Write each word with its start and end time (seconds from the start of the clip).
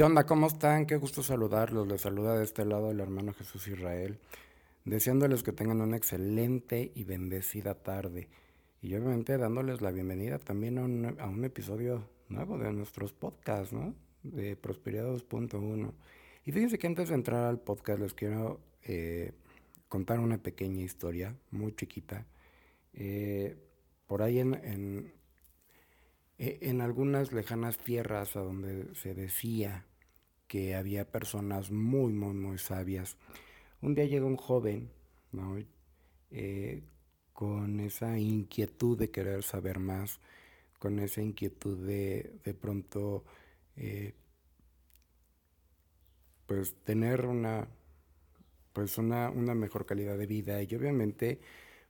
¿Qué 0.00 0.04
onda? 0.04 0.24
¿Cómo 0.24 0.46
están? 0.46 0.86
Qué 0.86 0.96
gusto 0.96 1.22
saludarlos. 1.22 1.86
Les 1.86 2.00
saluda 2.00 2.38
de 2.38 2.44
este 2.44 2.64
lado 2.64 2.90
el 2.90 3.00
hermano 3.00 3.34
Jesús 3.34 3.68
Israel, 3.68 4.18
deseándoles 4.86 5.42
que 5.42 5.52
tengan 5.52 5.82
una 5.82 5.98
excelente 5.98 6.90
y 6.94 7.04
bendecida 7.04 7.74
tarde. 7.74 8.30
Y 8.80 8.94
obviamente 8.94 9.36
dándoles 9.36 9.82
la 9.82 9.90
bienvenida 9.90 10.38
también 10.38 10.78
a 10.78 10.84
un, 11.26 11.44
episodio 11.44 12.08
nuevo 12.30 12.56
de 12.56 12.72
nuestros 12.72 13.12
podcasts, 13.12 13.74
¿no? 13.74 13.94
De 14.22 14.56
Prosperidad 14.56 15.04
2.1. 15.04 15.92
Y 16.46 16.52
fíjense 16.52 16.78
que 16.78 16.86
antes 16.86 17.10
de 17.10 17.16
entrar 17.16 17.44
al 17.44 17.58
podcast 17.58 18.00
les 18.00 18.14
quiero 18.14 18.58
eh, 18.84 19.32
contar 19.90 20.18
una 20.18 20.38
pequeña 20.38 20.80
historia, 20.80 21.36
muy 21.50 21.74
chiquita. 21.74 22.24
Eh, 22.94 23.54
por 24.06 24.22
ahí 24.22 24.38
en, 24.38 25.12
e, 26.38 26.58
en 26.62 26.80
algunas 26.80 27.34
lejanas 27.34 27.76
tierras 27.76 28.34
a 28.36 28.40
donde 28.40 28.94
se 28.94 29.12
decía 29.12 29.84
que 30.50 30.74
había 30.74 31.04
personas 31.12 31.70
muy, 31.70 32.12
muy, 32.12 32.34
muy 32.34 32.58
sabias. 32.58 33.16
Un 33.82 33.94
día 33.94 34.06
llega 34.06 34.26
un 34.26 34.36
joven, 34.36 34.90
¿no? 35.30 35.56
Eh, 36.32 36.82
con 37.32 37.78
esa 37.78 38.18
inquietud 38.18 38.98
de 38.98 39.12
querer 39.12 39.44
saber 39.44 39.78
más, 39.78 40.18
con 40.80 40.98
esa 40.98 41.22
inquietud 41.22 41.86
de 41.86 42.40
de 42.44 42.54
pronto, 42.54 43.24
eh, 43.76 44.14
pues 46.46 46.74
tener 46.82 47.26
una, 47.26 47.68
pues 48.72 48.98
una, 48.98 49.30
una 49.30 49.54
mejor 49.54 49.86
calidad 49.86 50.18
de 50.18 50.26
vida. 50.26 50.60
Y 50.62 50.74
obviamente, 50.74 51.40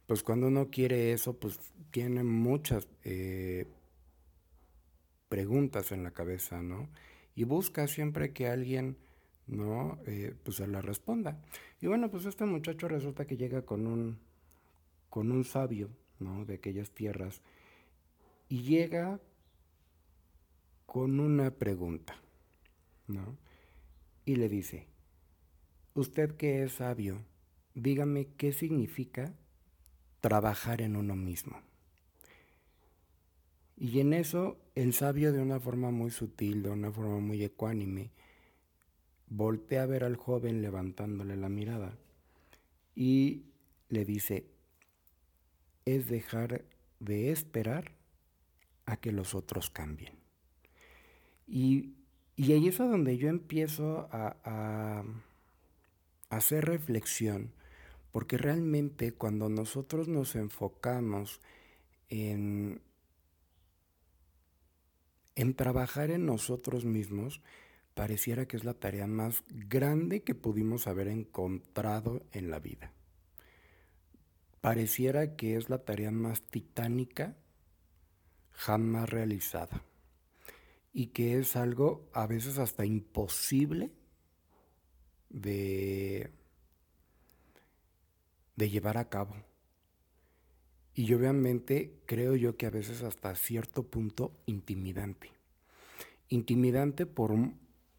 pues 0.06 0.23
cuando 0.23 0.48
uno 0.48 0.70
quiere 0.70 1.12
eso, 1.12 1.32
pues 1.38 1.59
tiene 1.90 2.24
muchas 2.24 2.88
eh, 3.04 3.66
preguntas 5.30 5.92
en 5.92 6.04
la 6.04 6.10
cabeza, 6.10 6.60
¿no? 6.62 6.90
Y 7.40 7.44
busca 7.44 7.86
siempre 7.86 8.34
que 8.34 8.48
alguien 8.48 8.98
no 9.46 9.98
eh, 10.06 10.34
pues 10.44 10.59
se 10.59 10.66
la 10.66 10.82
responda. 10.82 11.40
Y 11.80 11.87
bueno 11.87 12.10
pues 12.10 12.26
este 12.26 12.45
muchacho 12.45 12.87
resulta 12.87 13.24
que 13.24 13.38
llega 13.38 13.62
con 13.62 13.87
un 13.87 14.18
con 15.09 15.32
un 15.32 15.45
sabio 15.45 15.88
no 16.18 16.45
de 16.45 16.56
aquellas 16.56 16.90
tierras 16.90 17.40
y 18.50 18.60
llega 18.60 19.20
con 20.84 21.18
una 21.18 21.50
pregunta 21.50 22.15
no 23.06 23.38
y 24.26 24.37
le 24.37 24.50
dice 24.50 24.87
usted 25.95 26.37
que 26.37 26.62
es 26.62 26.72
sabio 26.74 27.24
dígame 27.74 28.28
qué 28.37 28.52
significa 28.52 29.32
trabajar 30.20 30.82
en 30.82 30.95
uno 30.95 31.16
mismo 31.16 31.62
y 33.80 34.00
en 34.00 34.12
eso 34.12 34.59
el 34.74 34.92
sabio 34.92 35.32
de 35.32 35.40
una 35.40 35.59
forma 35.59 35.90
muy 35.90 36.10
sutil, 36.10 36.62
de 36.62 36.68
una 36.68 36.92
forma 36.92 37.18
muy 37.18 37.42
ecuánime, 37.42 38.10
voltea 39.26 39.84
a 39.84 39.87
ver 39.87 40.04
al 40.04 40.16
joven 40.16 40.60
levantándole 40.60 41.34
la 41.34 41.48
mirada 41.48 41.96
y 42.95 43.45
le 43.88 44.04
dice, 44.04 44.45
es 45.87 46.09
dejar 46.09 46.66
de 46.98 47.32
esperar 47.32 47.92
a 48.84 48.98
que 48.98 49.12
los 49.12 49.34
otros 49.34 49.70
cambien. 49.70 50.12
Y, 51.48 51.94
ahí 52.37 52.68
es 52.68 52.80
a 52.80 52.84
donde 52.87 53.16
yo 53.16 53.28
empiezo 53.28 54.09
a, 54.12 54.37
a 54.44 55.04
hacer 56.28 56.66
reflexión, 56.66 57.50
porque 58.12 58.37
realmente 58.37 59.12
cuando 59.12 59.48
nosotros 59.48 60.06
nos 60.06 60.37
enfocamos 60.37 61.40
en 62.10 62.82
en 65.34 65.54
trabajar 65.54 66.10
en 66.10 66.26
nosotros 66.26 66.84
mismos 66.84 67.41
pareciera 67.94 68.47
que 68.47 68.56
es 68.56 68.64
la 68.64 68.75
tarea 68.75 69.06
más 69.06 69.44
grande 69.48 70.22
que 70.22 70.34
pudimos 70.34 70.87
haber 70.87 71.09
encontrado 71.09 72.22
en 72.32 72.50
la 72.50 72.59
vida. 72.59 72.92
Pareciera 74.60 75.37
que 75.37 75.56
es 75.56 75.71
la 75.71 75.84
tarea 75.84 76.10
más 76.10 76.43
titánica 76.43 77.37
jamás 78.53 79.09
realizada 79.09 79.82
y 80.93 81.09
que 81.09 81.38
es 81.38 81.56
algo 81.56 82.09
a 82.12 82.26
veces 82.26 82.59
hasta 82.59 82.84
imposible 82.84 83.91
de, 85.31 86.31
de 88.56 88.71
llevar 88.71 88.99
a 88.99 89.09
cabo. 89.09 89.34
Y 90.95 91.12
obviamente 91.15 92.01
creo 92.06 92.37
yo 92.37 92.56
que 92.56 92.67
a 92.67 92.71
veces 92.71 93.03
hasta 93.03 93.34
cierto 93.34 93.84
punto 93.84 94.33
intimidante. 94.47 95.31
Intimidante 96.28 97.06
por 97.06 97.33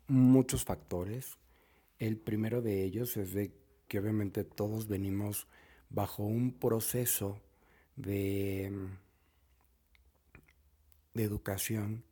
muchos 0.08 0.66
factores. 0.66 1.38
El 2.00 2.18
primero 2.18 2.62
de 2.62 2.84
ellos 2.84 3.18
es 3.18 3.34
de 3.34 3.54
que 3.88 4.00
obviamente 4.00 4.44
todos 4.44 4.88
venimos 4.88 5.48
bajo 5.90 6.24
un 6.24 6.54
proceso 6.54 7.42
de, 7.96 8.72
de 11.14 11.24
educación, 11.24 12.04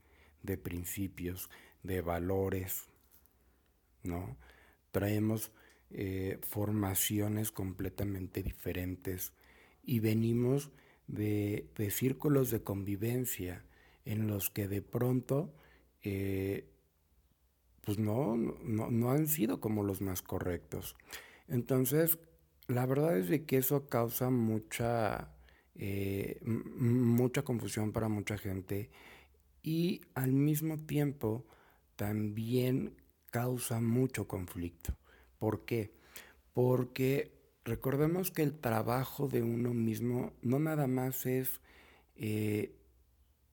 de 0.44 0.58
principios, 0.58 1.50
de 1.84 2.02
valores, 2.02 2.90
¿no? 4.04 4.38
Traemos 4.92 5.52
eh, 5.92 6.40
formaciones 6.42 7.52
completamente 7.52 8.44
diferentes 8.44 9.34
y 9.84 10.00
venimos 10.00 10.72
de, 11.08 11.68
círculos 11.90 12.52
de 12.52 12.62
convivencia 12.62 13.66
en 14.06 14.28
los 14.28 14.50
que 14.50 14.68
de 14.68 14.82
pronto 14.82 15.54
eh, 16.04 16.70
pues 17.82 17.98
no, 17.98 18.38
no, 18.38 19.12
han 19.12 19.28
sido 19.28 19.60
como 19.60 19.84
los 19.84 20.02
más 20.02 20.22
correctos. 20.22 20.96
Entonces, 21.48 22.20
la 22.68 22.86
verdad 22.86 23.18
es 23.18 23.30
de 23.30 23.46
que 23.46 23.58
eso 23.58 23.88
causa 23.88 24.30
mucha, 24.30 25.34
eh, 25.76 26.40
mucha 26.44 27.42
confusión 27.42 27.92
para 27.92 28.08
mucha 28.08 28.38
gente 28.38 28.92
y 29.64 30.02
al 30.14 30.34
mismo 30.34 30.78
tiempo 30.78 31.46
también 31.96 32.96
causa 33.32 33.82
mucho 33.82 34.28
conflicto. 34.28 34.96
¿Por 35.40 35.66
qué? 35.66 35.92
Porque 36.54 37.39
Recordemos 37.66 38.32
que 38.32 38.42
el 38.42 38.58
trabajo 38.58 39.28
de 39.28 39.44
uno 39.44 39.74
mismo 39.74 40.34
no 40.42 40.60
nada 40.60 40.88
más 40.88 41.26
es 41.26 41.62
eh, 42.16 42.76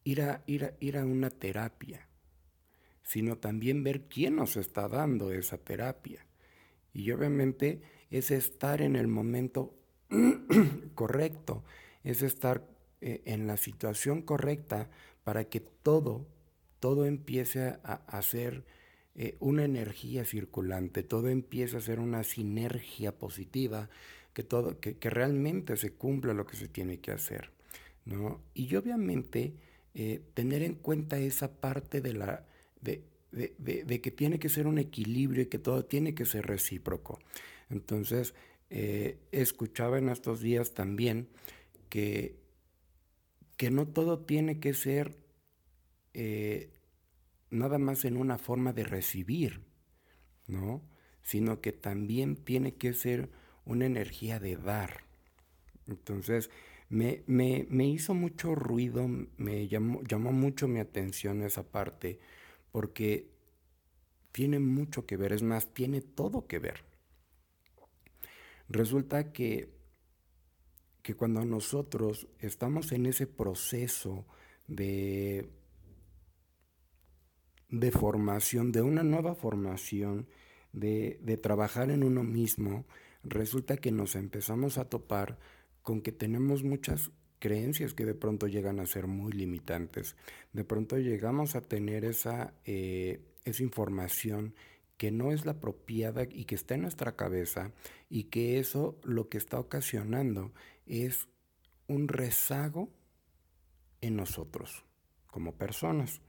ir, 0.04 0.22
a, 0.22 0.42
ir, 0.46 0.74
ir 0.80 0.96
a 0.96 1.04
una 1.04 1.30
terapia, 1.30 2.08
sino 3.02 3.36
también 3.38 3.82
ver 3.82 4.08
quién 4.08 4.36
nos 4.36 4.56
está 4.56 4.88
dando 4.88 5.32
esa 5.32 5.58
terapia. 5.58 6.26
Y 6.92 7.10
obviamente 7.10 7.82
es 8.10 8.30
estar 8.30 8.80
en 8.80 8.96
el 8.96 9.08
momento 9.08 9.74
correcto, 10.94 11.64
es 12.04 12.22
estar 12.22 12.66
eh, 13.00 13.22
en 13.26 13.46
la 13.46 13.56
situación 13.56 14.22
correcta 14.22 14.88
para 15.24 15.44
que 15.44 15.60
todo, 15.60 16.26
todo 16.80 17.06
empiece 17.06 17.60
a, 17.82 18.02
a 18.06 18.22
ser 18.22 18.64
eh, 19.18 19.34
una 19.40 19.64
energía 19.64 20.26
circulante, 20.26 21.02
todo 21.02 21.30
empieza 21.30 21.78
a 21.78 21.80
ser 21.80 22.00
una 22.00 22.22
sinergia 22.22 23.16
positiva, 23.16 23.88
que, 24.34 24.42
todo, 24.42 24.78
que, 24.78 24.94
realmente 25.08 25.78
se 25.78 25.94
cumpla 25.94 26.34
lo 26.34 26.44
que 26.44 26.54
se 26.54 26.68
tiene 26.68 27.00
que 27.00 27.12
hacer. 27.12 27.50
¿no? 28.04 28.42
Y 28.52 28.74
obviamente 28.76 29.54
eh, 29.94 30.20
tener 30.34 30.62
en 30.62 30.74
cuenta 30.74 31.18
esa 31.18 31.50
parte 31.60 32.02
de, 32.02 32.12
la, 32.12 32.44
de, 32.82 33.04
de, 33.30 34.00
que 34.02 34.10
tiene 34.10 34.38
que 34.38 34.50
ser 34.50 34.66
un 34.66 34.76
equilibrio 34.76 35.44
y 35.44 35.46
que 35.46 35.58
todo 35.58 35.86
tiene 35.86 36.14
que 36.14 36.26
ser 36.26 36.46
recíproco. 36.46 37.18
Entonces, 37.70 38.34
eh, 38.68 39.16
escuchaba 39.32 39.96
en 39.96 40.10
estos 40.10 40.42
días 40.42 40.74
también 40.74 41.28
que, 41.88 42.36
que 43.56 43.70
no 43.70 43.88
todo 43.88 44.18
tiene 44.18 44.60
que 44.60 44.74
ser 44.74 45.16
nada 47.50 47.78
más 47.78 48.04
en 48.04 48.16
una 48.16 48.38
forma 48.38 48.72
de 48.72 48.84
recibir, 48.84 49.62
¿no? 50.46 50.82
Sino 51.22 51.60
que 51.60 51.72
también 51.72 52.36
tiene 52.36 52.74
que 52.74 52.92
ser 52.92 53.30
una 53.64 53.86
energía 53.86 54.38
de 54.38 54.56
dar. 54.56 55.04
Entonces, 55.86 56.50
me, 56.88 57.24
hizo 57.86 58.14
mucho 58.14 58.54
ruido, 58.54 59.08
me 59.36 59.68
llamó, 59.68 60.02
llamó 60.02 60.32
mucho 60.32 60.68
mi 60.68 60.80
atención 60.80 61.42
esa 61.42 61.64
parte, 61.64 62.20
porque 62.72 63.30
tiene 64.32 64.58
mucho 64.58 65.06
que 65.06 65.16
ver, 65.16 65.32
es 65.32 65.42
más, 65.42 65.72
tiene 65.72 66.00
todo 66.00 66.46
que 66.46 66.58
ver. 66.58 66.84
Resulta 68.68 69.32
que, 69.32 69.72
que 71.02 71.14
cuando 71.14 71.44
nosotros 71.44 72.28
estamos 72.40 72.92
en 72.92 73.06
ese 73.06 73.26
proceso 73.26 74.26
de 74.66 75.48
de 77.68 77.90
formación, 77.90 78.72
de 78.72 78.82
una 78.82 79.02
nueva 79.02 79.34
formación, 79.34 80.28
de, 80.72 81.18
de 81.22 81.36
trabajar 81.36 81.90
en 81.90 82.02
uno 82.02 82.22
mismo, 82.22 82.84
resulta 83.24 83.76
que 83.76 83.92
nos 83.92 84.14
empezamos 84.14 84.78
a 84.78 84.88
topar 84.88 85.38
con 85.82 86.00
que 86.00 86.12
tenemos 86.12 86.62
muchas 86.62 87.10
creencias 87.38 87.94
que 87.94 88.04
de 88.04 88.14
pronto 88.14 88.46
llegan 88.46 88.80
a 88.80 88.86
ser 88.86 89.06
muy 89.06 89.32
limitantes. 89.32 90.16
De 90.52 90.64
pronto 90.64 90.98
llegamos 90.98 91.54
a 91.54 91.60
tener 91.60 92.04
esa, 92.04 92.54
eh, 92.64 93.20
es 93.44 93.60
información 93.60 94.54
que 94.96 95.10
no 95.10 95.30
es 95.32 95.44
la 95.44 95.52
apropiada 95.52 96.24
y 96.24 96.44
que 96.44 96.54
está 96.54 96.74
en 96.74 96.82
nuestra 96.82 97.16
cabeza 97.16 97.72
y 98.08 98.24
que 98.24 98.58
eso 98.58 98.98
lo 99.04 99.28
que 99.28 99.38
está 99.38 99.58
ocasionando 99.58 100.52
es 100.86 101.28
un 101.86 102.08
rezago 102.08 102.90
en 104.00 104.16
nosotros 104.16 104.84
como 105.26 105.54
personas. 105.56 106.20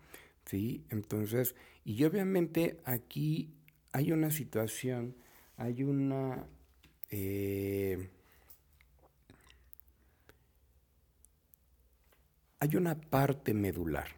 ¿Sí? 0.47 0.85
Entonces, 0.89 1.55
y 1.85 2.03
obviamente 2.03 2.79
aquí 2.85 3.53
hay 3.91 4.11
una 4.11 4.31
situación, 4.31 5.15
hay 5.57 5.83
una... 5.83 6.47
Eh, 7.09 8.09
hay 12.59 12.75
una 12.75 12.99
parte 12.99 13.53
medular, 13.53 14.15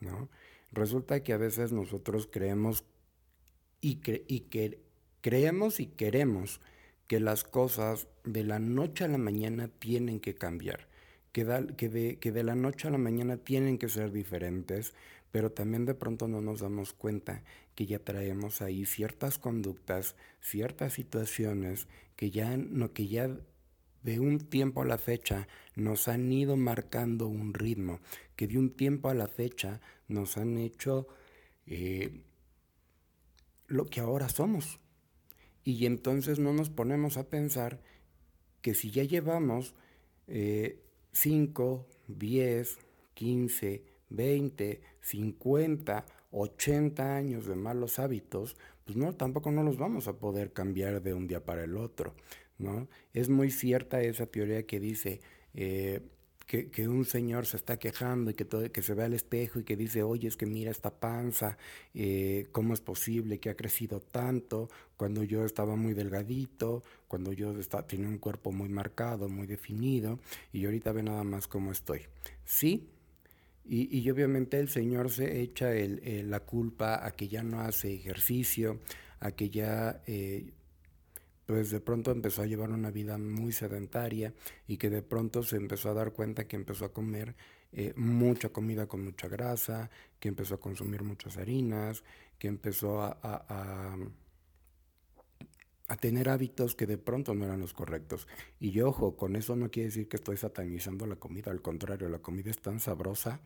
¿no? 0.00 0.28
Resulta 0.72 1.22
que 1.22 1.32
a 1.32 1.38
veces 1.38 1.72
nosotros 1.72 2.28
creemos 2.30 2.84
y, 3.80 4.00
y 4.26 4.40
que 4.40 4.82
creemos 5.22 5.80
y 5.80 5.86
queremos 5.86 6.60
que 7.06 7.20
las 7.20 7.44
cosas 7.44 8.06
de 8.24 8.44
la 8.44 8.58
noche 8.58 9.04
a 9.04 9.08
la 9.08 9.18
mañana 9.18 9.68
tienen 9.68 10.20
que 10.20 10.34
cambiar, 10.34 10.86
que, 11.32 11.46
que, 11.76 11.88
de, 11.88 12.18
que 12.18 12.32
de 12.32 12.42
la 12.42 12.54
noche 12.54 12.88
a 12.88 12.90
la 12.90 12.98
mañana 12.98 13.38
tienen 13.38 13.78
que 13.78 13.88
ser 13.88 14.12
diferentes, 14.12 14.94
pero 15.30 15.52
también 15.52 15.84
de 15.84 15.94
pronto 15.94 16.28
no 16.28 16.40
nos 16.40 16.60
damos 16.60 16.92
cuenta 16.92 17.42
que 17.74 17.86
ya 17.86 17.98
traemos 17.98 18.62
ahí 18.62 18.86
ciertas 18.86 19.38
conductas, 19.38 20.16
ciertas 20.40 20.94
situaciones 20.94 21.86
que 22.16 22.30
ya, 22.30 22.56
no, 22.56 22.92
que 22.92 23.08
ya 23.08 23.30
de 24.02 24.20
un 24.20 24.38
tiempo 24.38 24.82
a 24.82 24.86
la 24.86 24.98
fecha 24.98 25.48
nos 25.74 26.08
han 26.08 26.32
ido 26.32 26.56
marcando 26.56 27.26
un 27.26 27.54
ritmo, 27.54 28.00
que 28.36 28.46
de 28.46 28.58
un 28.58 28.70
tiempo 28.70 29.08
a 29.08 29.14
la 29.14 29.28
fecha 29.28 29.80
nos 30.08 30.36
han 30.36 30.56
hecho 30.58 31.08
eh, 31.66 32.22
lo 33.66 33.86
que 33.86 34.00
ahora 34.00 34.28
somos. 34.28 34.80
Y 35.64 35.84
entonces 35.84 36.38
no 36.38 36.52
nos 36.52 36.70
ponemos 36.70 37.18
a 37.18 37.28
pensar 37.28 37.82
que 38.62 38.74
si 38.74 38.90
ya 38.90 39.04
llevamos 39.04 39.74
5, 41.12 41.86
10, 42.08 42.78
15, 43.14 43.82
20, 44.10 44.80
50, 45.00 46.04
80 46.30 47.16
años 47.16 47.46
de 47.46 47.56
malos 47.56 47.98
hábitos, 47.98 48.56
pues 48.84 48.96
no, 48.96 49.14
tampoco 49.14 49.50
no 49.50 49.62
los 49.62 49.78
vamos 49.78 50.08
a 50.08 50.18
poder 50.18 50.52
cambiar 50.52 51.02
de 51.02 51.14
un 51.14 51.26
día 51.26 51.44
para 51.44 51.64
el 51.64 51.76
otro. 51.76 52.14
¿no? 52.58 52.88
Es 53.12 53.28
muy 53.28 53.50
cierta 53.50 54.00
esa 54.02 54.26
teoría 54.26 54.64
que 54.66 54.80
dice 54.80 55.20
eh, 55.54 56.00
que, 56.48 56.88
un 56.88 57.04
señor 57.04 57.44
se 57.44 57.58
está 57.58 57.78
quejando 57.78 58.30
y 58.30 58.34
que, 58.34 58.46
todo, 58.46 58.72
que 58.72 58.80
se 58.80 58.94
ve 58.94 59.04
al 59.04 59.12
espejo 59.12 59.60
y 59.60 59.64
que 59.64 59.76
dice, 59.76 60.02
oye, 60.02 60.28
es 60.28 60.36
que 60.36 60.46
mira 60.46 60.70
esta 60.70 60.98
panza, 60.98 61.58
eh, 61.92 62.46
¿cómo 62.52 62.72
es 62.72 62.80
posible 62.80 63.38
que 63.38 63.50
ha 63.50 63.54
crecido 63.54 64.00
tanto 64.00 64.70
cuando 64.96 65.22
yo 65.22 65.44
estaba 65.44 65.76
muy 65.76 65.92
delgadito, 65.92 66.82
cuando 67.06 67.32
yo 67.32 67.52
tenía 67.86 68.08
un 68.08 68.18
cuerpo 68.18 68.50
muy 68.50 68.70
marcado, 68.70 69.28
muy 69.28 69.46
definido, 69.46 70.18
y 70.50 70.64
ahorita 70.64 70.92
ve 70.92 71.02
nada 71.02 71.22
más 71.22 71.48
cómo 71.48 71.70
estoy? 71.70 72.06
Sí, 72.46 72.88
y, 73.68 74.10
obviamente 74.10 74.58
el 74.58 74.68
Señor 74.68 75.10
se 75.10 75.40
echa 75.40 75.70
la 75.72 76.40
culpa 76.40 77.04
a 77.04 77.10
que 77.12 77.28
ya 77.28 77.42
no 77.42 77.60
hace 77.60 77.94
ejercicio, 77.94 78.80
a 79.20 79.32
que 79.32 79.50
ya 79.50 80.02
eh, 80.06 80.52
pues 81.46 81.70
de 81.70 81.80
pronto 81.80 82.10
empezó 82.10 82.42
a 82.42 82.46
llevar 82.46 82.70
una 82.70 82.90
vida 82.90 83.16
muy 83.16 83.52
sedentaria 83.52 84.34
y 84.66 84.76
que 84.76 84.90
de 84.90 85.02
pronto 85.02 85.42
se 85.42 85.56
empezó 85.56 85.90
a 85.90 85.94
dar 85.94 86.12
cuenta 86.12 86.46
que 86.46 86.56
empezó 86.56 86.84
a 86.84 86.92
comer 86.92 87.34
eh, 87.72 87.92
mucha 87.96 88.50
comida 88.50 88.86
con 88.86 89.04
mucha 89.04 89.28
grasa, 89.28 89.90
que 90.20 90.28
empezó 90.28 90.56
a 90.56 90.60
consumir 90.60 91.02
muchas 91.02 91.36
harinas, 91.36 92.04
que 92.38 92.48
empezó 92.48 93.02
a, 93.02 93.18
a, 93.22 93.96
tener 95.96 96.28
hábitos 96.28 96.74
que 96.74 96.86
de 96.86 96.98
pronto 96.98 97.34
no 97.34 97.44
eran 97.44 97.60
los 97.60 97.72
correctos. 97.72 98.28
Y 98.60 98.70
yo, 98.70 98.88
ojo, 98.88 99.16
con 99.16 99.36
eso 99.36 99.56
no 99.56 99.70
quiere 99.70 99.88
decir 99.88 100.08
que 100.08 100.16
estoy 100.16 100.36
satanizando 100.36 101.06
la 101.06 101.16
comida, 101.16 101.50
al 101.50 101.62
contrario, 101.62 102.08
la 102.08 102.18
comida 102.18 102.50
es 102.50 102.58
tan 102.58 102.80
sabrosa 102.80 103.40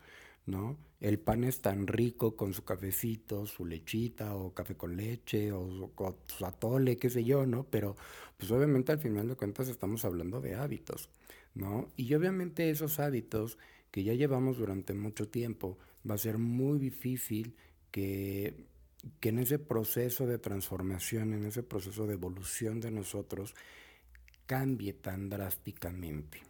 ¿no? 0.47 0.77
El 1.01 1.19
pan 1.19 1.45
es 1.45 1.61
tan 1.61 1.87
rico 1.87 2.37
con 2.37 2.53
su 2.53 2.65
cafecito, 2.65 3.47
su 3.47 3.65
lechita 3.65 4.35
o 4.35 4.55
café 4.55 4.77
con 4.77 4.97
leche 4.97 5.53
o, 5.53 5.91
su 6.27 6.47
atole, 6.47 6.97
qué 6.97 7.11
sé 7.11 7.25
yo, 7.25 7.47
¿no? 7.47 7.65
Pero 7.65 7.97
pues 8.37 8.51
obviamente 8.51 8.93
al 8.93 8.99
final 8.99 9.29
de 9.29 9.37
cuentas 9.37 9.69
estamos 9.69 10.05
hablando 10.05 10.41
de 10.41 10.55
hábitos, 10.55 11.09
¿no? 11.55 11.89
Y 11.97 12.13
obviamente 12.15 12.71
esos 12.71 12.99
hábitos 12.99 13.59
que 13.91 14.05
ya 14.05 14.15
llevamos 14.15 14.59
durante 14.59 14.95
mucho 14.95 15.29
tiempo, 15.29 15.79
va 16.09 16.15
a 16.15 16.19
ser 16.19 16.39
muy 16.39 16.79
difícil 16.79 17.57
que, 17.91 18.67
que 19.21 19.31
en 19.31 19.39
ese 19.39 19.59
proceso 19.59 20.27
de 20.27 20.39
transformación, 20.39 21.33
en 21.33 21.45
ese 21.45 21.63
proceso 21.63 22.07
de 22.07 22.15
evolución 22.15 22.81
de 22.81 22.91
nosotros, 22.91 23.55
cambie 24.47 24.93
tan 24.93 25.29
drásticamente, 25.29 26.43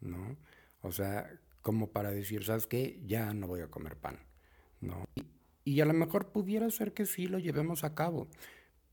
¿no? 0.00 0.36
O 0.82 0.92
sea, 0.92 1.30
como 1.62 1.90
para 1.90 2.10
decir, 2.10 2.44
¿sabes 2.44 2.66
qué? 2.66 3.00
Ya 3.06 3.32
no 3.32 3.46
voy 3.46 3.60
a 3.60 3.70
comer 3.70 3.96
pan, 3.96 4.18
¿no? 4.80 5.04
Y, 5.64 5.80
a 5.80 5.86
lo 5.86 5.94
mejor 5.94 6.30
pudiera 6.30 6.68
ser 6.70 6.92
que 6.92 7.06
sí 7.06 7.26
lo 7.26 7.38
llevemos 7.38 7.84
a 7.84 7.94
cabo, 7.94 8.28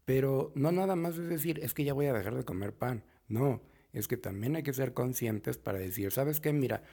pero 0.06 0.52
no 0.56 0.72
nada 0.72 0.96
más 0.96 1.18
es 1.18 1.28
decir, 1.28 1.60
es 1.60 1.74
que 1.74 1.84
ya 1.84 1.94
voy 1.94 2.06
a 2.06 2.14
dejar 2.14 2.36
de 2.36 2.46
comer 2.46 2.74
pan, 2.74 3.04
no, 3.28 3.62
es 3.94 4.08
que 4.08 4.16
también 4.16 4.56
hay 4.56 4.64
que 4.64 4.74
ser 4.74 4.94
conscientes 4.94 5.58
para 5.58 5.80
decir, 5.80 6.12
¿sabes 6.12 6.40
qué? 6.40 6.54
Mira, 6.54 6.84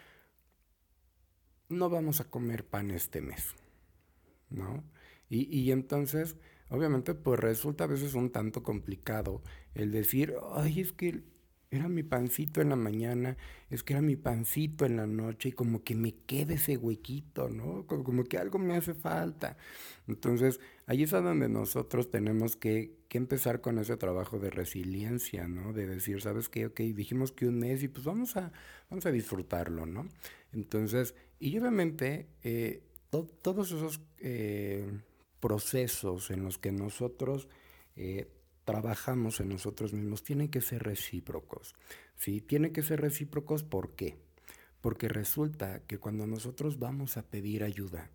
no 1.69 1.91
vamos 1.91 2.21
a 2.21 2.25
comer 2.25 2.65
pan 2.65 2.91
este 2.91 3.21
mes, 3.21 3.55
¿no? 4.51 4.83
Y, 5.29 5.45
y 5.57 5.73
entonces, 5.73 6.37
obviamente, 6.71 7.15
pues 7.15 7.41
resulta 7.41 7.85
a 7.85 7.89
veces 7.89 8.15
un 8.15 8.31
tanto 8.31 8.63
complicado 8.63 9.43
el 9.75 9.93
decir, 9.93 10.35
ay, 10.55 10.81
es 10.81 10.93
que 10.93 11.23
era 11.71 11.89
mi 11.89 12.03
pancito 12.03 12.61
en 12.63 12.71
la 12.71 12.77
mañana, 12.77 13.37
es 13.69 13.83
que 13.83 13.93
era 13.93 14.03
mi 14.03 14.17
pancito 14.17 14.87
en 14.87 14.97
la 14.97 15.07
noche 15.07 15.51
y 15.51 15.53
como 15.53 15.85
que 15.85 15.95
me 15.95 16.15
queda 16.15 16.55
ese 16.55 16.77
huequito, 16.79 17.49
¿no? 17.49 17.87
Como 17.87 18.25
que 18.25 18.39
algo 18.39 18.59
me 18.59 18.75
hace 18.75 18.95
falta. 18.95 19.57
Entonces, 20.07 20.61
ahí 20.87 21.03
es 21.03 21.13
a 21.13 21.21
donde 21.21 21.49
nosotros 21.49 22.11
tenemos 22.11 22.57
que, 22.57 22.97
empezar 23.11 23.61
con 23.61 23.79
ese 23.79 23.97
trabajo 23.97 24.39
de 24.39 24.51
resiliencia, 24.51 25.49
¿no? 25.49 25.73
De 25.73 25.87
decir, 25.87 26.21
¿sabes 26.23 26.49
qué? 26.49 26.67
Ok, 26.67 26.81
dijimos 26.81 27.33
que 27.33 27.47
un 27.47 27.59
mes 27.59 27.83
y 27.83 27.89
pues 27.89 28.05
vamos 28.05 28.37
a, 28.37 28.53
vamos 28.91 29.07
a 29.07 29.11
disfrutarlo, 29.11 29.87
¿no? 29.87 30.07
Entonces, 30.53 31.15
y 31.41 31.59
obviamente, 31.59 32.29
eh, 32.43 32.83
todos 33.11 33.73
esos 33.73 34.01
eh, 34.19 34.87
procesos 35.40 36.31
en 36.31 36.44
los 36.44 36.58
que 36.58 36.73
nosotros... 36.73 37.49
Eh, 37.97 38.30
trabajamos 38.68 39.40
en 39.40 39.49
nosotros 39.49 39.95
mismos 39.95 40.23
tienen 40.23 40.50
que 40.50 40.61
ser 40.61 40.83
recíprocos. 40.83 41.75
¿sí? 42.16 42.42
Tienen 42.42 42.75
que 42.75 42.83
ser 42.83 43.00
recíprocos, 43.00 43.62
¿por 43.62 43.95
qué? 43.95 44.18
Porque 44.83 45.09
resulta 45.09 45.80
que 45.87 45.97
cuando 45.97 46.26
nosotros 46.26 46.78
vamos 46.78 47.16
a 47.16 47.23
pedir 47.23 47.64
ayuda, 47.64 48.11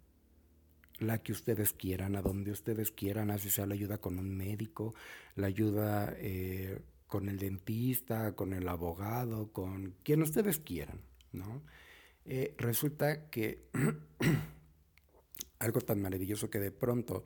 la 1.00 1.24
que 1.24 1.32
ustedes 1.32 1.74
quieran, 1.74 2.16
a 2.16 2.22
donde 2.22 2.52
ustedes 2.52 2.92
quieran, 2.92 3.32
así 3.32 3.50
sea 3.50 3.66
la 3.66 3.74
ayuda 3.74 3.98
con 3.98 4.20
un 4.20 4.30
médico, 4.30 4.94
la 5.36 5.48
ayuda 5.48 6.14
eh, 6.18 6.84
con 7.08 7.30
el 7.30 7.40
dentista, 7.40 8.36
con 8.36 8.54
el 8.54 8.68
abogado, 8.68 9.52
con 9.52 9.96
quien 10.04 10.22
ustedes 10.22 10.60
quieran, 10.60 11.02
¿no? 11.32 11.64
Eh, 12.26 12.54
resulta 12.60 13.30
que 13.32 13.70
algo 15.64 15.82
tan 15.82 16.02
maravilloso 16.02 16.50
que 16.50 16.60
de 16.60 16.72
pronto 16.72 17.24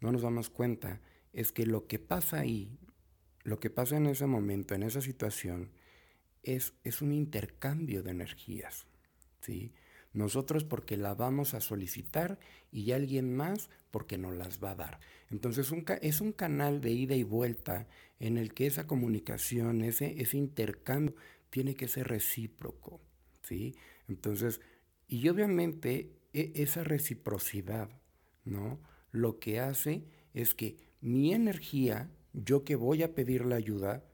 no 0.00 0.10
nos 0.10 0.22
damos 0.22 0.50
cuenta 0.50 1.00
es 1.32 1.52
que 1.52 1.66
lo 1.66 1.86
que 1.86 1.98
pasa 1.98 2.40
ahí, 2.40 2.78
lo 3.42 3.60
que 3.60 3.70
pasa 3.70 3.96
en 3.96 4.06
ese 4.06 4.26
momento, 4.26 4.74
en 4.74 4.82
esa 4.82 5.00
situación, 5.00 5.70
es, 6.42 6.74
es 6.82 7.02
un 7.02 7.12
intercambio 7.12 8.02
de 8.02 8.10
energías. 8.10 8.86
¿sí? 9.40 9.72
Nosotros 10.12 10.64
porque 10.64 10.96
la 10.96 11.14
vamos 11.14 11.54
a 11.54 11.60
solicitar 11.60 12.38
y 12.70 12.92
alguien 12.92 13.34
más 13.34 13.68
porque 13.90 14.16
nos 14.16 14.34
las 14.34 14.62
va 14.62 14.70
a 14.70 14.76
dar. 14.76 15.00
Entonces 15.30 15.72
es 16.00 16.20
un 16.20 16.32
canal 16.32 16.80
de 16.80 16.90
ida 16.90 17.14
y 17.16 17.22
vuelta 17.22 17.88
en 18.20 18.38
el 18.38 18.54
que 18.54 18.66
esa 18.66 18.86
comunicación, 18.86 19.82
ese, 19.82 20.20
ese 20.20 20.36
intercambio 20.36 21.16
tiene 21.50 21.74
que 21.74 21.88
ser 21.88 22.08
recíproco. 22.08 23.00
¿sí? 23.42 23.74
Entonces, 24.08 24.60
y 25.08 25.28
obviamente 25.28 26.12
e, 26.34 26.52
esa 26.56 26.84
reciprocidad, 26.84 27.88
¿no? 28.44 28.80
Lo 29.12 29.38
que 29.38 29.60
hace 29.60 30.04
es 30.34 30.54
que 30.54 30.76
mi 31.00 31.32
energía, 31.32 32.10
yo 32.32 32.64
que 32.64 32.76
voy 32.76 33.02
a 33.02 33.14
pedir 33.14 33.46
la 33.46 33.56
ayuda, 33.56 34.04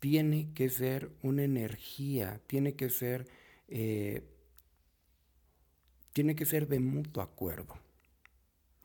tiene 0.00 0.52
que 0.52 0.68
ser 0.68 1.12
una 1.22 1.44
energía, 1.44 2.42
tiene 2.46 2.74
que 2.74 2.90
ser, 2.90 3.26
eh, 3.68 4.22
tiene 6.12 6.34
que 6.36 6.44
ser 6.44 6.68
de 6.68 6.80
mutuo 6.80 7.22
acuerdo. 7.22 7.78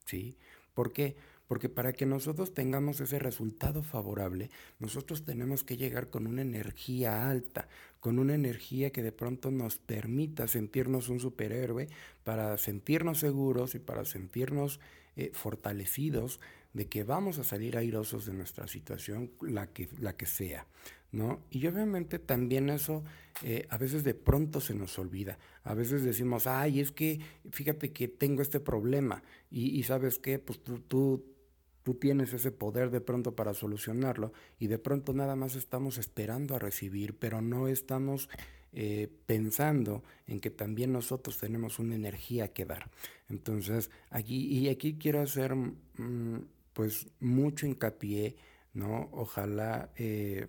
¿Sí? 0.06 0.38
¿Por 0.74 0.94
qué? 0.94 1.18
Porque 1.50 1.68
para 1.68 1.94
que 1.94 2.06
nosotros 2.06 2.54
tengamos 2.54 3.02
ese 3.02 3.18
resultado 3.18 3.82
favorable, 3.82 4.52
nosotros 4.78 5.26
tenemos 5.26 5.64
que 5.64 5.78
llegar 5.78 6.12
con 6.12 6.28
una 6.28 6.44
energía 6.44 7.28
alta, 7.28 7.68
con 8.00 8.20
una 8.20 8.36
energía 8.36 8.92
que 8.92 9.02
de 9.02 9.12
pronto 9.12 9.50
nos 9.50 9.80
permita 9.80 10.48
sentirnos 10.48 11.10
un 11.10 11.20
superhéroe, 11.20 11.88
para 12.24 12.56
sentirnos 12.60 13.18
seguros 13.18 13.74
y 13.74 13.80
para 13.80 14.06
sentirnos 14.06 14.80
eh, 15.16 15.32
fortalecidos 15.34 16.40
de 16.74 16.88
que 16.88 17.04
vamos 17.04 17.40
a 17.40 17.44
salir 17.44 17.78
airosos 17.78 18.28
de 18.28 18.34
nuestra 18.34 18.68
situación, 18.68 19.32
la 19.42 19.74
que, 19.74 19.90
la 20.00 20.16
que 20.16 20.28
sea. 20.28 20.68
¿no? 21.12 21.42
Y 21.50 21.66
obviamente 21.66 22.20
también 22.20 22.70
eso 22.70 23.04
eh, 23.42 23.66
a 23.70 23.78
veces 23.80 24.04
de 24.04 24.14
pronto 24.14 24.62
se 24.62 24.76
nos 24.76 25.00
olvida. 25.00 25.40
A 25.64 25.74
veces 25.74 26.04
decimos, 26.04 26.46
ay, 26.46 26.80
es 26.80 26.92
que 26.92 27.20
fíjate 27.52 27.92
que 27.92 28.08
tengo 28.08 28.44
este 28.44 28.60
problema 28.60 29.24
y, 29.50 29.82
sabes 29.82 30.20
qué, 30.20 30.38
pues 30.38 30.62
tú, 30.62 30.80
tú, 30.82 31.26
tú 31.90 31.96
tienes 31.96 32.34
ese 32.34 32.52
poder 32.52 32.92
de 32.92 33.02
pronto 33.02 33.36
para 33.36 33.56
solucionarlo 33.56 34.32
y 34.60 34.68
de 34.68 34.78
pronto 34.78 35.12
nada 35.12 35.36
más 35.36 35.56
estamos 35.56 35.98
esperando 35.98 36.56
a 36.56 36.60
recibir, 36.60 37.18
pero 37.18 37.42
no 37.42 37.68
estamos 37.68 38.30
eh, 38.74 39.12
pensando 39.26 40.04
en 40.28 40.40
que 40.40 40.52
también 40.52 40.94
nosotros 40.94 41.40
tenemos 41.40 41.80
una 41.80 41.96
energía 41.96 42.54
que 42.54 42.66
dar. 42.66 42.92
Entonces, 43.28 43.90
aquí, 44.12 44.46
y 44.56 44.70
aquí 44.70 45.00
quiero 45.00 45.20
hacer 45.20 45.56
mm, 45.56 46.46
pues 46.74 47.08
mucho 47.20 47.66
hincapié, 47.66 48.36
¿no? 48.74 49.10
Ojalá... 49.12 49.90
Eh, 49.98 50.46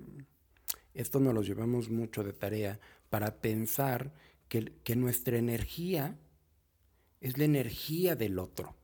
esto 0.93 1.21
nos 1.21 1.33
lo 1.33 1.41
llevamos 1.41 1.89
mucho 1.89 2.23
de 2.23 2.35
tarea 2.35 2.81
para 3.09 3.41
pensar 3.41 4.13
que, 4.49 4.73
que 4.85 4.95
nuestra 4.95 5.39
energía 5.39 6.19
es 7.21 7.39
la 7.39 7.45
energía 7.45 8.15
del 8.15 8.39
otro, 8.39 8.75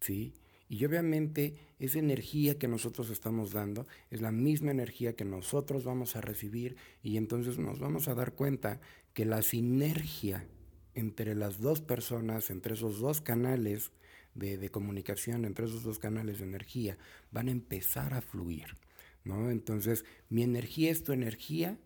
¿sí? 0.00 0.32
Y 0.68 0.84
obviamente 0.84 1.65
esa 1.78 1.98
energía 1.98 2.58
que 2.58 2.68
nosotros 2.68 3.10
estamos 3.10 3.52
dando 3.52 3.86
es 4.10 4.20
la 4.20 4.32
misma 4.32 4.70
energía 4.70 5.14
que 5.14 5.24
nosotros 5.24 5.84
vamos 5.84 6.16
a 6.16 6.22
recibir 6.22 6.76
y 7.02 7.16
entonces 7.18 7.58
nos 7.58 7.78
vamos 7.78 8.08
a 8.08 8.14
dar 8.14 8.32
cuenta 8.32 8.80
que 9.12 9.24
la 9.24 9.42
sinergia 9.42 10.46
entre 10.94 11.34
las 11.34 11.60
dos 11.60 11.82
personas, 11.82 12.50
entre 12.50 12.74
esos 12.74 12.98
dos 13.00 13.20
canales 13.20 13.92
de, 14.34 14.70
comunicación, 14.70 15.44
entre 15.44 15.66
esos 15.66 15.82
dos 15.82 15.98
canales 15.98 16.38
de 16.38 16.44
energía, 16.44 16.96
van 17.30 17.48
a 17.48 17.52
empezar 17.52 18.14
a 18.14 18.22
fluir. 18.22 18.76
Entonces, 19.24 20.04
mi 20.28 20.42
energía 20.42 20.90
es 20.90 21.02
tu 21.02 21.12
energía 21.12 21.78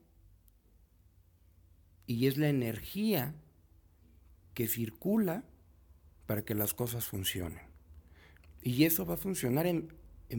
y 2.07 2.27
es 2.27 2.37
la 2.37 2.49
energía 2.49 3.35
que 4.55 4.69
circula 4.69 5.45
para 6.27 6.45
que 6.45 6.55
las 6.55 6.75
cosas 6.75 7.07
funcionen. 7.07 7.70
Y 8.63 8.85
eso 8.85 9.07
va 9.07 9.15
a 9.15 9.17
funcionar 9.17 9.67
en, 9.67 9.89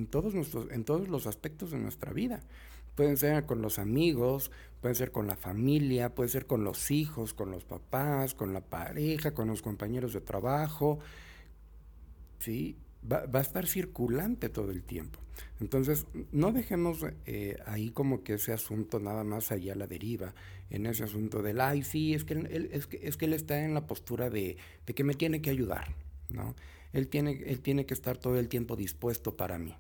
todos, 0.08 0.34
nuestros, 0.34 0.70
en 0.72 0.84
todos 0.84 1.08
los 1.08 1.28
aspectos 1.28 1.72
de 1.72 1.80
nuestra 1.80 2.14
vida. 2.14 2.42
Pueden 2.96 3.18
ser 3.18 3.46
con 3.46 3.62
los 3.62 3.80
amigos, 3.80 4.52
pueden 4.82 4.96
ser 4.96 5.12
con 5.12 5.28
la 5.28 5.36
familia, 5.36 6.14
puede 6.14 6.30
ser 6.30 6.46
con 6.46 6.64
los 6.64 6.92
hijos, 6.92 7.34
con 7.34 7.52
los 7.52 7.64
papás, 7.64 8.34
con 8.34 8.54
la 8.54 8.62
pareja, 8.62 9.34
con 9.34 9.48
los 9.48 9.62
compañeros 9.62 10.14
de 10.14 10.22
trabajo. 10.22 11.00
¿sí? 12.40 12.76
Va, 13.10 13.26
va 13.26 13.40
a 13.40 13.42
estar 13.42 13.66
circulante 13.66 14.50
todo 14.50 14.72
el 14.72 14.84
tiempo. 14.84 15.20
Entonces, 15.60 16.08
no 16.32 16.52
dejemos 16.52 17.06
eh, 17.26 17.58
ahí 17.66 17.92
como 17.92 18.24
que 18.24 18.34
ese 18.34 18.52
asunto 18.52 19.00
nada 19.00 19.24
más 19.24 19.52
allá 19.52 19.74
a 19.74 19.76
la 19.76 19.88
deriva, 19.88 20.34
en 20.70 20.86
ese 20.86 21.04
asunto 21.04 21.42
del, 21.42 21.62
ay, 21.62 21.84
sí, 21.84 22.14
es 22.14 22.24
que 22.24 22.34
él, 22.34 22.70
es 22.72 22.88
que, 22.88 23.00
es 23.04 23.18
que 23.18 23.26
él 23.26 23.34
está 23.34 23.64
en 23.64 23.74
la 23.74 23.86
postura 23.86 24.30
de, 24.30 24.58
de, 24.86 24.94
que 24.94 25.04
me 25.04 25.14
tiene 25.14 25.42
que 25.42 25.50
ayudar, 25.50 25.96
¿no? 26.30 26.56
Él 26.94 27.08
tiene, 27.08 27.44
él 27.46 27.62
tiene 27.62 27.86
que 27.86 27.94
estar 27.94 28.18
todo 28.18 28.38
el 28.40 28.50
tiempo 28.50 28.76
dispuesto 28.76 29.38
para 29.38 29.58
mí. 29.58 29.76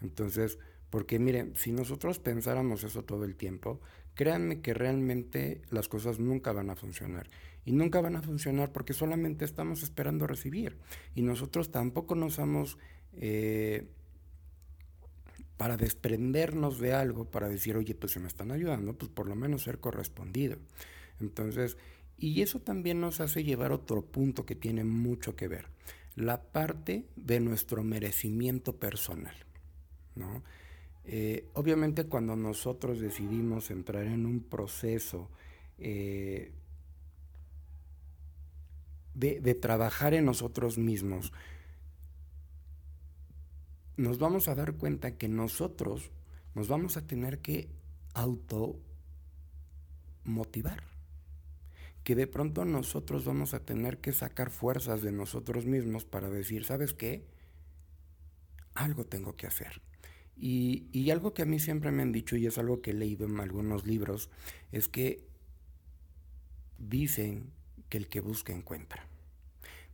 Entonces, 0.00 0.58
porque 0.90 1.18
miren, 1.18 1.54
si 1.56 1.72
nosotros 1.72 2.18
pensáramos 2.18 2.84
eso 2.84 3.02
todo 3.02 3.24
el 3.24 3.36
tiempo, 3.36 3.80
créanme 4.14 4.60
que 4.60 4.74
realmente 4.74 5.62
las 5.70 5.88
cosas 5.88 6.18
nunca 6.18 6.52
van 6.52 6.70
a 6.70 6.76
funcionar. 6.76 7.28
Y 7.64 7.72
nunca 7.72 8.00
van 8.00 8.16
a 8.16 8.22
funcionar 8.22 8.72
porque 8.72 8.92
solamente 8.92 9.44
estamos 9.44 9.82
esperando 9.82 10.26
recibir. 10.26 10.76
Y 11.14 11.22
nosotros 11.22 11.70
tampoco 11.70 12.14
nos 12.14 12.38
hemos... 12.38 12.78
Eh, 13.14 13.88
para 15.56 15.76
desprendernos 15.76 16.80
de 16.80 16.94
algo, 16.94 17.30
para 17.30 17.48
decir, 17.48 17.76
oye, 17.76 17.94
pues 17.94 18.12
si 18.12 18.18
me 18.18 18.26
están 18.26 18.50
ayudando, 18.50 18.94
pues 18.94 19.10
por 19.10 19.28
lo 19.28 19.36
menos 19.36 19.62
ser 19.62 19.78
correspondido. 19.78 20.58
Entonces, 21.20 21.76
y 22.18 22.42
eso 22.42 22.60
también 22.60 23.00
nos 23.00 23.20
hace 23.20 23.44
llevar 23.44 23.72
otro 23.72 24.02
punto 24.02 24.46
que 24.46 24.54
tiene 24.54 24.84
mucho 24.84 25.36
que 25.36 25.48
ver, 25.48 25.66
la 26.16 26.42
parte 26.42 27.06
de 27.16 27.40
nuestro 27.40 27.82
merecimiento 27.82 28.76
personal. 28.76 29.34
¿no? 30.14 30.42
Eh, 31.04 31.48
obviamente 31.54 32.04
cuando 32.04 32.36
nosotros 32.36 33.00
decidimos 33.00 33.70
entrar 33.70 34.04
en 34.04 34.26
un 34.26 34.40
proceso 34.40 35.28
eh, 35.78 36.52
de, 39.14 39.40
de 39.40 39.54
trabajar 39.54 40.14
en 40.14 40.24
nosotros 40.24 40.78
mismos, 40.78 41.32
nos 43.96 44.18
vamos 44.18 44.48
a 44.48 44.54
dar 44.54 44.74
cuenta 44.74 45.16
que 45.16 45.28
nosotros 45.28 46.10
nos 46.54 46.68
vamos 46.68 46.96
a 46.96 47.06
tener 47.06 47.40
que 47.40 47.68
auto 48.14 48.76
motivar. 50.24 50.93
Que 52.04 52.14
de 52.14 52.26
pronto 52.26 52.64
nosotros 52.64 53.24
vamos 53.24 53.54
a 53.54 53.64
tener 53.64 53.98
que 53.98 54.12
sacar 54.12 54.50
fuerzas 54.50 55.02
de 55.02 55.10
nosotros 55.10 55.66
mismos 55.66 56.04
para 56.04 56.30
decir, 56.30 56.64
¿sabes 56.64 56.94
qué? 56.94 57.26
Algo 58.74 59.04
tengo 59.04 59.36
que 59.36 59.46
hacer. 59.46 59.82
Y, 60.36 60.88
y 60.92 61.10
algo 61.10 61.34
que 61.34 61.42
a 61.42 61.46
mí 61.46 61.58
siempre 61.58 61.90
me 61.90 62.02
han 62.02 62.12
dicho, 62.12 62.36
y 62.36 62.46
es 62.46 62.58
algo 62.58 62.82
que 62.82 62.90
he 62.90 62.94
leído 62.94 63.26
en 63.26 63.40
algunos 63.40 63.86
libros, 63.86 64.30
es 64.70 64.88
que 64.88 65.26
dicen 66.78 67.50
que 67.88 67.98
el 67.98 68.08
que 68.08 68.20
busca 68.20 68.52
encuentra. 68.52 69.06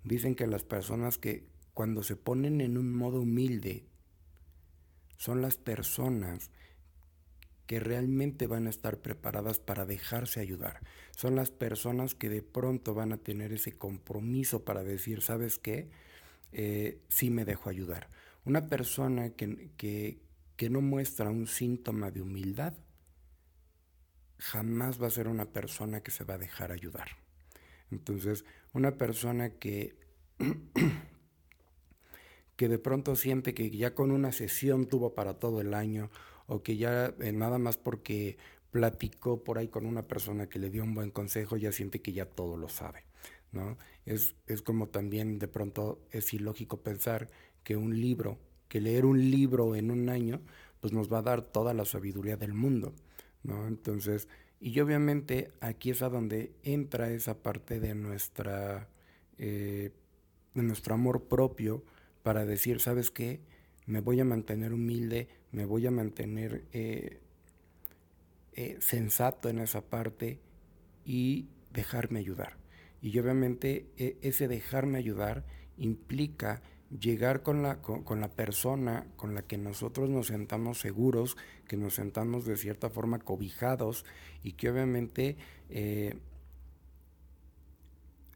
Dicen 0.04 0.34
que 0.34 0.46
las 0.46 0.64
personas 0.64 1.18
que 1.18 1.46
cuando 1.74 2.02
se 2.02 2.16
ponen 2.16 2.60
en 2.60 2.76
un 2.76 2.94
modo 2.94 3.20
humilde 3.20 3.84
son 5.16 5.42
las 5.42 5.56
personas 5.56 6.50
que 7.70 7.78
realmente 7.78 8.48
van 8.48 8.66
a 8.66 8.70
estar 8.70 8.98
preparadas 8.98 9.60
para 9.60 9.86
dejarse 9.86 10.40
ayudar. 10.40 10.80
Son 11.14 11.36
las 11.36 11.52
personas 11.52 12.16
que 12.16 12.28
de 12.28 12.42
pronto 12.42 12.94
van 12.94 13.12
a 13.12 13.18
tener 13.18 13.52
ese 13.52 13.78
compromiso 13.78 14.64
para 14.64 14.82
decir, 14.82 15.22
¿sabes 15.22 15.60
qué? 15.60 15.88
Eh, 16.50 17.00
sí 17.10 17.30
me 17.30 17.44
dejo 17.44 17.70
ayudar. 17.70 18.08
Una 18.44 18.68
persona 18.68 19.36
que, 19.36 19.70
que, 19.76 20.20
que 20.56 20.68
no 20.68 20.80
muestra 20.80 21.30
un 21.30 21.46
síntoma 21.46 22.10
de 22.10 22.22
humildad, 22.22 22.74
jamás 24.38 25.00
va 25.00 25.06
a 25.06 25.10
ser 25.10 25.28
una 25.28 25.52
persona 25.52 26.00
que 26.00 26.10
se 26.10 26.24
va 26.24 26.34
a 26.34 26.38
dejar 26.38 26.72
ayudar. 26.72 27.18
Entonces, 27.92 28.44
una 28.72 28.98
persona 28.98 29.50
que 29.50 29.94
que 32.56 32.68
de 32.68 32.78
pronto 32.80 33.14
siente 33.14 33.54
que 33.54 33.70
ya 33.70 33.94
con 33.94 34.10
una 34.10 34.32
sesión 34.32 34.86
tuvo 34.86 35.14
para 35.14 35.38
todo 35.38 35.60
el 35.60 35.72
año 35.72 36.10
o 36.50 36.64
que 36.64 36.76
ya 36.76 37.14
eh, 37.20 37.32
nada 37.32 37.58
más 37.58 37.76
porque 37.76 38.36
platicó 38.72 39.44
por 39.44 39.58
ahí 39.58 39.68
con 39.68 39.86
una 39.86 40.02
persona 40.02 40.48
que 40.48 40.58
le 40.58 40.68
dio 40.68 40.82
un 40.82 40.94
buen 40.94 41.12
consejo, 41.12 41.56
ya 41.56 41.70
siente 41.70 42.02
que 42.02 42.12
ya 42.12 42.26
todo 42.26 42.56
lo 42.56 42.68
sabe, 42.68 43.04
¿no? 43.52 43.78
Es, 44.04 44.34
es 44.48 44.60
como 44.60 44.88
también 44.88 45.38
de 45.38 45.46
pronto 45.46 46.00
es 46.10 46.34
ilógico 46.34 46.82
pensar 46.82 47.30
que 47.62 47.76
un 47.76 48.00
libro, 48.00 48.38
que 48.68 48.80
leer 48.80 49.06
un 49.06 49.30
libro 49.30 49.76
en 49.76 49.92
un 49.92 50.08
año, 50.08 50.40
pues 50.80 50.92
nos 50.92 51.12
va 51.12 51.18
a 51.18 51.22
dar 51.22 51.42
toda 51.42 51.72
la 51.72 51.84
sabiduría 51.84 52.36
del 52.36 52.52
mundo, 52.52 52.94
¿no? 53.44 53.68
Entonces, 53.68 54.28
y 54.58 54.80
obviamente 54.80 55.52
aquí 55.60 55.90
es 55.90 56.02
a 56.02 56.08
donde 56.08 56.52
entra 56.64 57.12
esa 57.12 57.42
parte 57.42 57.78
de 57.78 57.94
nuestra, 57.94 58.88
eh, 59.38 59.92
de 60.54 60.62
nuestro 60.64 60.94
amor 60.94 61.28
propio, 61.28 61.84
para 62.24 62.44
decir, 62.44 62.80
¿sabes 62.80 63.12
qué? 63.12 63.40
Me 63.86 64.00
voy 64.00 64.18
a 64.18 64.24
mantener 64.24 64.72
humilde, 64.72 65.28
me 65.52 65.64
voy 65.64 65.86
a 65.86 65.90
mantener 65.90 66.64
eh, 66.72 67.20
eh, 68.52 68.76
sensato 68.80 69.48
en 69.48 69.58
esa 69.58 69.82
parte 69.82 70.40
y 71.04 71.48
dejarme 71.72 72.18
ayudar. 72.18 72.56
Y 73.02 73.18
obviamente 73.18 73.86
e, 73.96 74.18
ese 74.22 74.48
dejarme 74.48 74.98
ayudar 74.98 75.44
implica 75.76 76.62
llegar 76.90 77.42
con 77.42 77.62
la, 77.62 77.80
con, 77.80 78.20
la 78.20 78.28
persona 78.28 79.06
con 79.16 79.34
la 79.34 79.42
que 79.42 79.56
nosotros 79.58 80.10
nos 80.10 80.26
sentamos 80.26 80.80
seguros, 80.80 81.36
que 81.68 81.76
nos 81.76 81.94
sentamos 81.94 82.44
de 82.44 82.56
cierta 82.56 82.90
forma 82.90 83.20
cobijados 83.20 84.04
y 84.42 84.52
que 84.52 84.70
obviamente 84.70 85.36
eh, 85.68 86.18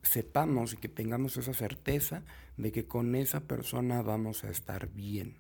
sepamos 0.03 0.75
y 0.75 0.77
que 0.77 0.89
tengamos 0.89 1.37
esa 1.37 1.53
certeza 1.53 2.23
de 2.57 2.71
que 2.71 2.87
con 2.87 3.15
esa 3.17 3.41
persona 3.41 4.03
vamos 4.03 4.45
a 4.45 4.51
estar 4.51 4.89
bien, 4.93 5.39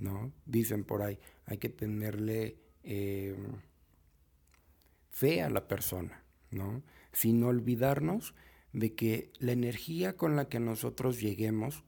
¿no? 0.00 0.32
Dicen 0.46 0.84
por 0.84 1.02
ahí, 1.02 1.18
hay 1.46 1.58
que 1.58 1.68
tenerle 1.68 2.56
eh, 2.82 3.36
fe 5.10 5.42
a 5.42 5.50
la 5.50 5.68
persona, 5.68 6.24
¿no? 6.50 6.82
Sin 7.12 7.42
olvidarnos 7.44 8.34
de 8.72 8.94
que 8.94 9.32
la 9.38 9.52
energía 9.52 10.16
con 10.16 10.36
la 10.36 10.48
que 10.48 10.60
nosotros 10.60 11.20
lleguemos 11.20 11.84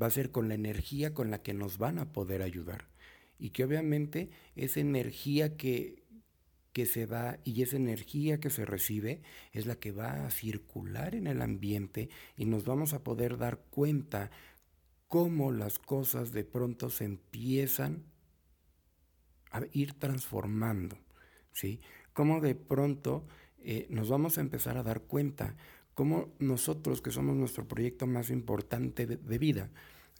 va 0.00 0.06
a 0.06 0.10
ser 0.10 0.30
con 0.30 0.48
la 0.48 0.54
energía 0.54 1.14
con 1.14 1.30
la 1.30 1.42
que 1.42 1.54
nos 1.54 1.78
van 1.78 1.98
a 1.98 2.12
poder 2.12 2.42
ayudar. 2.42 2.88
Y 3.38 3.50
que 3.50 3.64
obviamente 3.64 4.30
esa 4.54 4.80
energía 4.80 5.56
que, 5.56 6.04
que 6.72 6.86
se 6.86 7.06
da 7.06 7.40
y 7.44 7.62
esa 7.62 7.76
energía 7.76 8.38
que 8.38 8.50
se 8.50 8.64
recibe 8.64 9.22
es 9.52 9.66
la 9.66 9.76
que 9.76 9.90
va 9.90 10.26
a 10.26 10.30
circular 10.30 11.14
en 11.14 11.26
el 11.26 11.42
ambiente 11.42 12.08
y 12.36 12.44
nos 12.44 12.64
vamos 12.64 12.92
a 12.92 13.02
poder 13.02 13.38
dar 13.38 13.58
cuenta 13.70 14.30
cómo 15.12 15.52
las 15.52 15.78
cosas 15.78 16.32
de 16.32 16.42
pronto 16.42 16.88
se 16.88 17.04
empiezan 17.04 18.02
a 19.50 19.60
ir 19.74 19.92
transformando, 19.92 20.96
¿sí? 21.52 21.82
Cómo 22.14 22.40
de 22.40 22.54
pronto 22.54 23.26
eh, 23.62 23.86
nos 23.90 24.08
vamos 24.08 24.38
a 24.38 24.40
empezar 24.40 24.78
a 24.78 24.82
dar 24.82 25.02
cuenta 25.02 25.54
cómo 25.92 26.32
nosotros, 26.38 27.02
que 27.02 27.10
somos 27.10 27.36
nuestro 27.36 27.68
proyecto 27.68 28.06
más 28.06 28.30
importante 28.30 29.06
de 29.06 29.38
vida, 29.38 29.68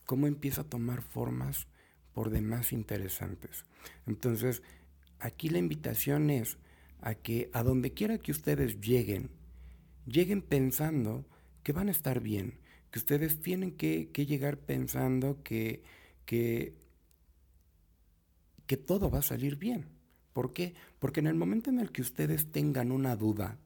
cómo 0.05 0.27
empieza 0.27 0.61
a 0.61 0.69
tomar 0.69 1.01
formas 1.01 1.69
por 2.13 2.29
demás 2.29 2.75
interesantes. 2.75 3.65
Entonces, 4.07 4.63
aquí 5.19 5.49
la 5.49 5.57
invitación 5.57 6.29
es 6.29 6.59
a 7.01 7.15
que 7.15 7.49
a 7.55 7.63
donde 7.63 7.95
quiera 7.95 8.19
que 8.19 8.33
ustedes 8.33 8.79
lleguen, 8.83 9.31
lleguen 10.05 10.43
pensando 10.43 11.25
que 11.63 11.73
van 11.73 11.89
a 11.89 11.93
estar 11.93 12.21
bien, 12.21 12.61
que 12.93 12.99
ustedes 12.99 13.41
tienen 13.41 13.73
que, 13.73 14.11
llegar 14.15 14.59
pensando 14.59 15.43
que, 15.43 15.83
que, 16.27 16.75
que 18.67 18.77
todo 18.77 19.11
va 19.11 19.21
a 19.21 19.23
salir 19.23 19.57
bien. 19.57 19.87
¿Por 20.35 20.53
qué? 20.53 20.75
Porque 20.99 21.21
en 21.21 21.27
el 21.27 21.35
momento 21.35 21.71
en 21.71 21.81
el 21.81 21.91
que 21.91 22.03
ustedes 22.03 22.53
tengan 22.53 22.93
una 22.93 23.17
duda 23.17 23.59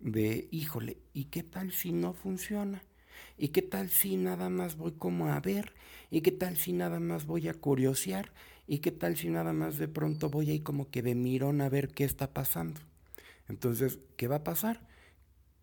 de, 0.00 0.48
híjole, 0.50 0.98
¿y 1.12 1.26
qué 1.26 1.44
tal 1.44 1.70
si 1.70 1.92
no 1.92 2.12
funciona? 2.12 2.82
¿Y 3.38 3.48
qué 3.48 3.62
tal 3.62 3.88
si 3.88 4.16
nada 4.16 4.50
más 4.50 4.76
voy 4.76 4.92
como 4.92 5.28
a 5.28 5.38
ver? 5.38 5.72
¿Y 6.10 6.22
qué 6.22 6.32
tal 6.32 6.56
si 6.56 6.72
nada 6.72 6.98
más 6.98 7.24
voy 7.24 7.46
a 7.46 7.54
curiosear? 7.54 8.32
¿Y 8.66 8.78
qué 8.78 8.90
tal 8.90 9.16
si 9.16 9.28
nada 9.28 9.52
más 9.52 9.78
de 9.78 9.86
pronto 9.86 10.28
voy 10.28 10.50
ahí 10.50 10.60
como 10.60 10.90
que 10.90 11.02
de 11.02 11.14
mirón 11.14 11.60
a 11.60 11.68
ver 11.68 11.88
qué 11.90 12.02
está 12.02 12.32
pasando? 12.32 12.80
Entonces, 13.48 14.00
¿qué 14.16 14.26
va 14.26 14.36
a 14.36 14.44
pasar? 14.44 14.89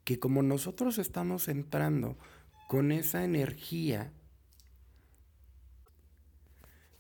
Que 0.08 0.20
como 0.20 0.42
nosotros 0.42 1.00
estamos 1.00 1.50
entrando 1.50 2.18
con 2.70 2.94
esa 2.94 3.26
energía, 3.26 4.14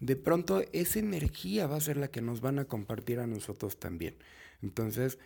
de 0.01 0.17
pronto 0.17 0.61
esa 0.73 0.99
energía 0.99 1.67
va 1.67 1.77
a 1.77 1.79
ser 1.79 1.95
la 1.95 2.09
que 2.09 2.21
nos 2.21 2.41
van 2.41 2.59
a 2.59 2.65
compartir 2.65 3.21
a 3.21 3.25
nosotros 3.25 3.79
también. 3.79 4.17
Entonces, 4.61 5.19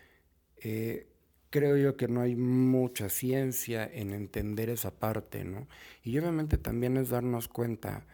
eh, 0.57 1.07
creo 1.50 1.75
yo 1.75 1.97
que 1.97 2.07
no 2.07 2.21
hay 2.21 2.35
mucha 2.35 3.09
ciencia 3.09 3.89
en 3.91 4.13
entender 4.13 4.69
esa 4.69 4.91
parte, 5.00 5.43
¿no? 5.43 5.67
Y 6.03 6.19
obviamente 6.19 6.59
también 6.59 6.97
es 6.97 7.09
darnos 7.09 7.47
cuenta 7.47 8.05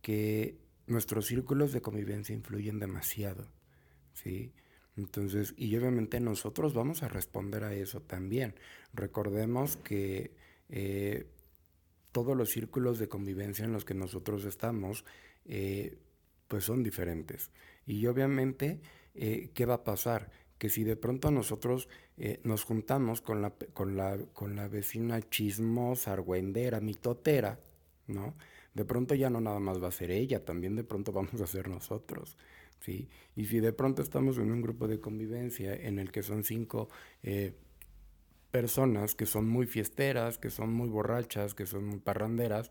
que 0.00 0.60
nuestros 0.86 1.26
círculos 1.26 1.72
de 1.72 1.82
convivencia 1.82 2.36
influyen 2.36 2.78
demasiado, 2.78 3.48
¿sí? 4.14 4.52
Entonces, 4.98 5.54
y 5.56 5.76
obviamente 5.76 6.18
nosotros 6.18 6.74
vamos 6.74 7.04
a 7.04 7.08
responder 7.08 7.62
a 7.62 7.72
eso 7.72 8.00
también. 8.00 8.56
Recordemos 8.92 9.76
que 9.76 10.32
eh, 10.68 11.26
todos 12.10 12.36
los 12.36 12.50
círculos 12.50 12.98
de 12.98 13.08
convivencia 13.08 13.64
en 13.64 13.72
los 13.72 13.84
que 13.84 13.94
nosotros 13.94 14.44
estamos, 14.44 15.04
eh, 15.44 15.98
pues 16.48 16.64
son 16.64 16.82
diferentes. 16.82 17.52
Y 17.86 18.04
obviamente, 18.06 18.80
eh, 19.14 19.50
¿qué 19.54 19.66
va 19.66 19.74
a 19.74 19.84
pasar? 19.84 20.32
Que 20.58 20.68
si 20.68 20.82
de 20.82 20.96
pronto 20.96 21.30
nosotros 21.30 21.88
nos 22.42 22.64
juntamos 22.64 23.20
con 23.20 23.40
la, 23.40 23.50
con, 23.50 23.96
la, 23.96 24.18
con 24.32 24.56
la 24.56 24.66
vecina 24.66 25.22
chismosa, 25.22 26.12
argüendera, 26.12 26.80
mitotera, 26.80 27.60
¿no? 28.08 28.34
de 28.74 28.84
pronto 28.84 29.14
ya 29.14 29.30
no 29.30 29.40
nada 29.40 29.60
más 29.60 29.80
va 29.80 29.86
a 29.86 29.92
ser 29.92 30.10
ella, 30.10 30.44
también 30.44 30.74
de 30.74 30.82
pronto 30.82 31.12
vamos 31.12 31.40
a 31.40 31.46
ser 31.46 31.68
nosotros. 31.68 32.36
¿Sí? 32.80 33.08
Y 33.36 33.46
si 33.46 33.60
de 33.60 33.72
pronto 33.72 34.02
estamos 34.02 34.38
en 34.38 34.50
un 34.50 34.62
grupo 34.62 34.88
de 34.88 35.00
convivencia 35.00 35.74
en 35.74 35.98
el 35.98 36.10
que 36.10 36.22
son 36.22 36.44
cinco 36.44 36.88
eh, 37.22 37.54
personas 38.50 39.14
que 39.14 39.26
son 39.26 39.48
muy 39.48 39.66
fiesteras, 39.66 40.38
que 40.38 40.50
son 40.50 40.72
muy 40.72 40.88
borrachas, 40.88 41.54
que 41.54 41.66
son 41.66 41.86
muy 41.86 41.98
parranderas, 41.98 42.70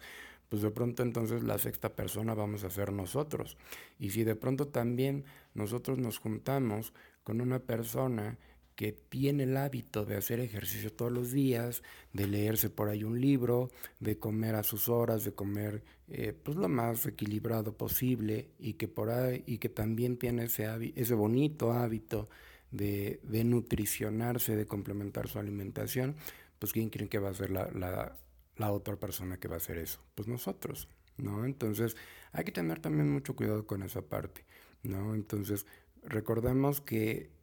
pues 0.50 0.62
de 0.62 0.72
pronto 0.72 1.04
entonces 1.04 1.44
la 1.44 1.58
sexta 1.58 1.96
persona 1.96 2.34
vamos 2.34 2.64
a 2.64 2.70
ser 2.70 2.92
nosotros. 2.92 3.58
Y 4.00 4.12
si 4.12 4.24
de 4.24 4.36
pronto 4.36 4.68
también 4.68 5.26
nosotros 5.54 5.98
nos 5.98 6.20
juntamos 6.20 6.94
con 7.24 7.42
una 7.42 7.60
persona 7.60 8.38
que 8.78 8.92
tiene 8.92 9.44
el 9.44 9.58
hábito 9.58 10.06
de 10.06 10.16
hacer 10.16 10.40
ejercicio 10.40 10.94
todos 10.94 11.12
los 11.12 11.32
días, 11.32 11.82
de 12.14 12.28
leerse 12.28 12.70
por 12.70 12.90
ahí 12.90 13.04
un 13.04 13.20
libro, 13.20 13.72
de 14.00 14.20
comer 14.20 14.54
a 14.54 14.62
sus 14.62 14.88
horas, 14.88 15.24
de 15.24 15.34
comer 15.34 15.84
eh, 16.10 16.32
pues 16.44 16.56
lo 16.58 16.70
más 16.70 17.08
equilibrado 17.08 17.76
posible 17.76 18.52
y 18.60 18.74
que 18.74 18.88
por 18.88 19.10
ahí 19.10 19.44
y 19.48 19.58
que 19.58 19.68
también 19.68 20.18
tiene 20.18 20.44
ese, 20.44 20.94
ese 20.96 21.16
bonito 21.16 21.74
hábito 21.74 22.30
de, 22.70 23.20
nutricionarse, 23.44 24.56
de 24.56 24.68
complementar 24.68 25.28
su 25.28 25.40
alimentación, 25.40 26.16
pues 26.60 26.72
quién 26.72 26.92
creen 26.92 27.10
que 27.10 27.18
va 27.18 27.30
a 27.30 27.34
ser 27.34 27.50
la, 27.50 27.72
la, 27.72 28.16
la 28.58 28.72
otra 28.72 28.96
persona 28.96 29.40
que 29.40 29.48
va 29.48 29.56
a 29.56 29.58
hacer 29.58 29.80
eso, 29.80 30.02
pues 30.14 30.28
nosotros, 30.28 30.88
¿no? 31.18 31.46
Entonces 31.46 31.98
hay 32.32 32.44
que 32.44 32.52
tener 32.52 32.80
también 32.80 33.12
mucho 33.12 33.36
cuidado 33.36 33.66
con 33.66 33.82
esa 33.82 34.04
parte, 34.04 34.46
¿no? 34.84 35.16
Entonces 35.16 35.66
recordemos 36.04 36.80
que 36.80 37.36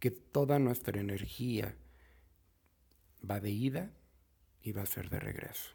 que 0.00 0.10
toda 0.10 0.58
nuestra 0.58 1.00
energía 1.00 1.76
va 3.28 3.38
de 3.40 3.50
ida 3.50 3.90
y 4.62 4.72
va 4.72 4.82
a 4.82 4.86
ser 4.86 5.10
de 5.10 5.20
regreso, 5.20 5.70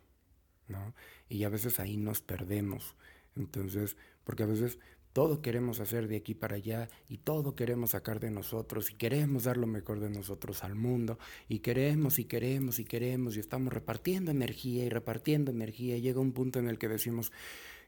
¿no? 0.68 0.94
Y 1.30 1.44
a 1.44 1.50
veces 1.50 1.80
ahí 1.80 1.96
nos 1.98 2.22
perdemos. 2.22 2.96
Entonces, 3.36 3.98
porque 4.24 4.44
a 4.44 4.48
veces 4.48 4.80
todo 5.14 5.42
queremos 5.42 5.80
hacer 5.80 6.10
de 6.10 6.18
aquí 6.18 6.34
para 6.34 6.58
allá 6.58 6.90
y 7.08 7.20
todo 7.20 7.56
queremos 7.56 7.92
sacar 7.92 8.20
de 8.20 8.32
nosotros 8.32 8.92
y 8.92 8.96
queremos 8.96 9.46
dar 9.46 9.56
lo 9.56 9.66
mejor 9.66 10.02
de 10.02 10.10
nosotros 10.10 10.64
al 10.66 10.76
mundo 10.76 11.18
y 11.48 11.60
queremos 11.60 12.20
y 12.20 12.26
queremos 12.26 12.80
y 12.80 12.84
queremos 12.84 13.38
y 13.38 13.40
estamos 13.40 13.72
repartiendo 13.72 14.32
energía 14.32 14.84
y 14.84 14.90
repartiendo 14.90 15.52
energía 15.52 15.96
y 15.96 16.02
llega 16.02 16.20
un 16.20 16.34
punto 16.34 16.60
en 16.60 16.68
el 16.68 16.78
que 16.78 16.90
decimos, 16.90 17.32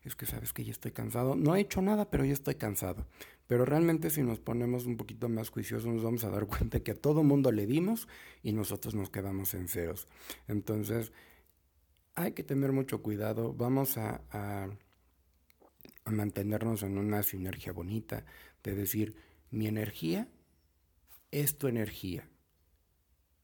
es 0.08 0.16
que 0.16 0.26
sabes 0.26 0.54
que 0.54 0.64
ya 0.64 0.72
estoy 0.72 0.92
cansado, 0.92 1.36
no 1.36 1.56
he 1.56 1.62
hecho 1.62 1.82
nada, 1.82 2.10
pero 2.10 2.26
ya 2.26 2.34
estoy 2.34 2.56
cansado. 2.56 3.08
Pero 3.48 3.66
realmente 3.66 4.10
si 4.10 4.24
nos 4.24 4.40
ponemos 4.40 4.86
un 4.86 4.98
poquito 4.98 5.30
más 5.30 5.50
juiciosos 5.50 5.88
nos 5.88 6.04
vamos 6.04 6.24
a 6.24 6.30
dar 6.30 6.48
cuenta 6.48 6.82
que 6.82 6.92
a 6.92 6.96
todo 6.96 7.24
mundo 7.24 7.52
le 7.52 7.66
dimos 7.66 8.08
y 8.44 8.54
nosotros 8.54 8.96
nos 8.96 9.10
quedamos 9.10 9.54
en 9.54 9.68
ceros. 9.68 10.08
Entonces 10.48 11.12
hay 12.16 12.32
que 12.32 12.44
tener 12.44 12.72
mucho 12.72 13.02
cuidado, 13.02 13.54
vamos 13.54 13.98
a, 13.98 14.22
a, 14.32 14.70
mantenernos 16.06 16.84
en 16.84 16.98
una 16.98 17.22
sinergia 17.22 17.74
bonita, 17.74 18.26
de 18.64 18.74
decir, 18.76 19.16
mi 19.52 19.68
energía 19.68 20.28
es 21.32 21.58
tu 21.58 21.68
energía 21.68 22.30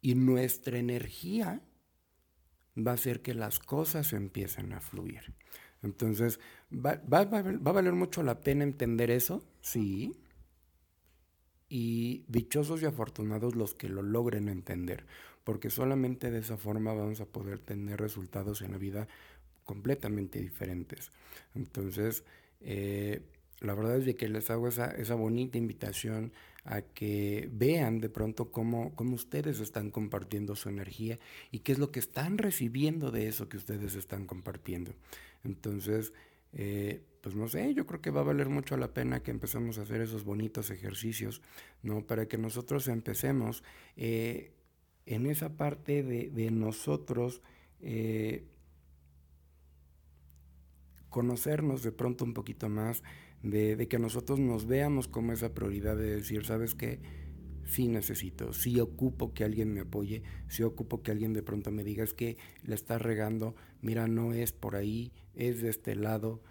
y 0.01 0.15
nuestra 0.15 0.77
energía 0.77 1.61
va 2.75 2.91
a 2.91 2.95
hacer 2.95 3.21
que 3.21 3.33
las 3.33 3.59
cosas 3.59 4.13
empiecen 4.13 4.73
a 4.73 4.79
fluir. 4.79 5.35
Entonces, 5.83 6.39
¿va, 6.73 7.01
va, 7.11 7.25
va, 7.25 7.39
a 7.39 7.73
valer 7.73 7.93
mucho 7.93 8.23
la 8.23 8.39
pena 8.41 8.63
entender 8.63 9.11
eso? 9.11 9.43
Sí. 9.61 10.15
Y 11.69 12.23
dichosos 12.27 12.81
y 12.81 12.85
afortunados 12.85 13.55
los 13.55 13.73
que 13.73 13.89
lo 13.89 14.01
logren 14.01 14.47
entender, 14.47 15.05
porque 15.43 15.69
solamente 15.69 16.31
de 16.31 16.39
esa 16.39 16.57
forma 16.57 16.93
vamos 16.93 17.19
a 17.19 17.25
poder 17.25 17.59
tener 17.59 17.99
resultados 17.99 18.61
en 18.61 18.71
la 18.71 18.77
vida 18.77 19.07
completamente 19.63 20.39
diferentes. 20.39 21.11
Entonces, 21.55 22.23
eh, 22.61 23.21
la 23.59 23.73
verdad 23.73 23.97
es 23.97 24.05
de 24.05 24.15
que 24.15 24.27
les 24.29 24.49
hago 24.49 24.67
esa, 24.67 24.91
esa 24.91 25.15
bonita 25.15 25.57
invitación 25.57 26.33
a 26.65 26.81
que 26.81 27.49
vean 27.51 27.99
de 27.99 28.09
pronto 28.09 28.51
cómo, 28.51 28.95
cómo 28.95 29.15
ustedes 29.15 29.59
están 29.59 29.89
compartiendo 29.91 30.55
su 30.55 30.69
energía 30.69 31.19
y 31.51 31.59
qué 31.59 31.73
es 31.73 31.79
lo 31.79 31.91
que 31.91 31.99
están 31.99 32.37
recibiendo 32.37 33.11
de 33.11 33.27
eso 33.27 33.49
que 33.49 33.57
ustedes 33.57 33.95
están 33.95 34.25
compartiendo. 34.25 34.93
Entonces, 35.43 36.13
eh, 36.53 37.03
pues 37.21 37.35
no 37.35 37.47
sé, 37.47 37.73
yo 37.73 37.85
creo 37.85 38.01
que 38.01 38.11
va 38.11 38.21
a 38.21 38.25
valer 38.25 38.49
mucho 38.49 38.77
la 38.77 38.93
pena 38.93 39.23
que 39.23 39.31
empecemos 39.31 39.77
a 39.77 39.83
hacer 39.83 40.01
esos 40.01 40.23
bonitos 40.23 40.69
ejercicios, 40.69 41.41
¿no? 41.81 42.05
Para 42.05 42.27
que 42.27 42.37
nosotros 42.37 42.87
empecemos 42.87 43.63
eh, 43.95 44.51
en 45.05 45.25
esa 45.25 45.55
parte 45.57 46.03
de, 46.03 46.51
nosotros 46.51 47.41
eh, 47.81 48.45
conocernos 51.09 51.83
de 51.83 51.91
pronto 51.91 52.25
un 52.25 52.33
poquito 52.33 52.69
más, 52.69 53.03
de, 53.43 53.87
que 53.87 53.99
nosotros 53.99 54.39
nos 54.39 54.65
veamos 54.65 55.07
como 55.07 55.33
esa 55.33 55.53
prioridad 55.53 55.97
de 55.97 56.15
decir, 56.15 56.45
¿sabes 56.45 56.73
qué? 56.75 56.99
sí 57.65 57.87
necesito, 57.87 58.51
sí 58.51 58.79
ocupo 58.79 59.33
que 59.33 59.45
alguien 59.45 59.73
me 59.73 59.81
apoye, 59.81 60.21
sí 60.47 60.63
ocupo 60.63 61.01
que 61.01 61.11
alguien 61.11 61.31
de 61.33 61.43
pronto 61.43 61.71
me 61.71 61.83
diga 61.83 62.03
es 62.03 62.13
que 62.13 62.37
la 62.63 62.75
estás 62.75 63.01
regando, 63.01 63.55
mira, 63.81 64.07
no 64.07 64.33
es 64.33 64.51
por 64.51 64.75
ahí, 64.75 65.13
es 65.33 65.61
de 65.61 65.69
este 65.69 65.95
lado, 65.95 66.41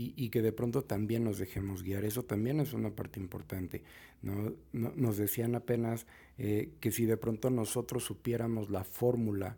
y, 0.00 0.30
que 0.30 0.42
de 0.42 0.52
pronto 0.52 0.84
también 0.84 1.24
nos 1.24 1.38
dejemos 1.38 1.82
guiar. 1.82 2.04
Eso 2.04 2.22
también 2.22 2.60
es 2.60 2.72
una 2.72 2.94
parte 2.94 3.18
importante. 3.18 3.82
¿no? 4.22 4.54
nos 4.72 5.16
decían 5.16 5.56
apenas 5.56 6.06
eh, 6.36 6.70
que 6.78 6.92
si 6.92 7.04
de 7.04 7.16
pronto 7.16 7.50
nosotros 7.50 8.04
supiéramos 8.04 8.70
la 8.70 8.84
fórmula 8.84 9.56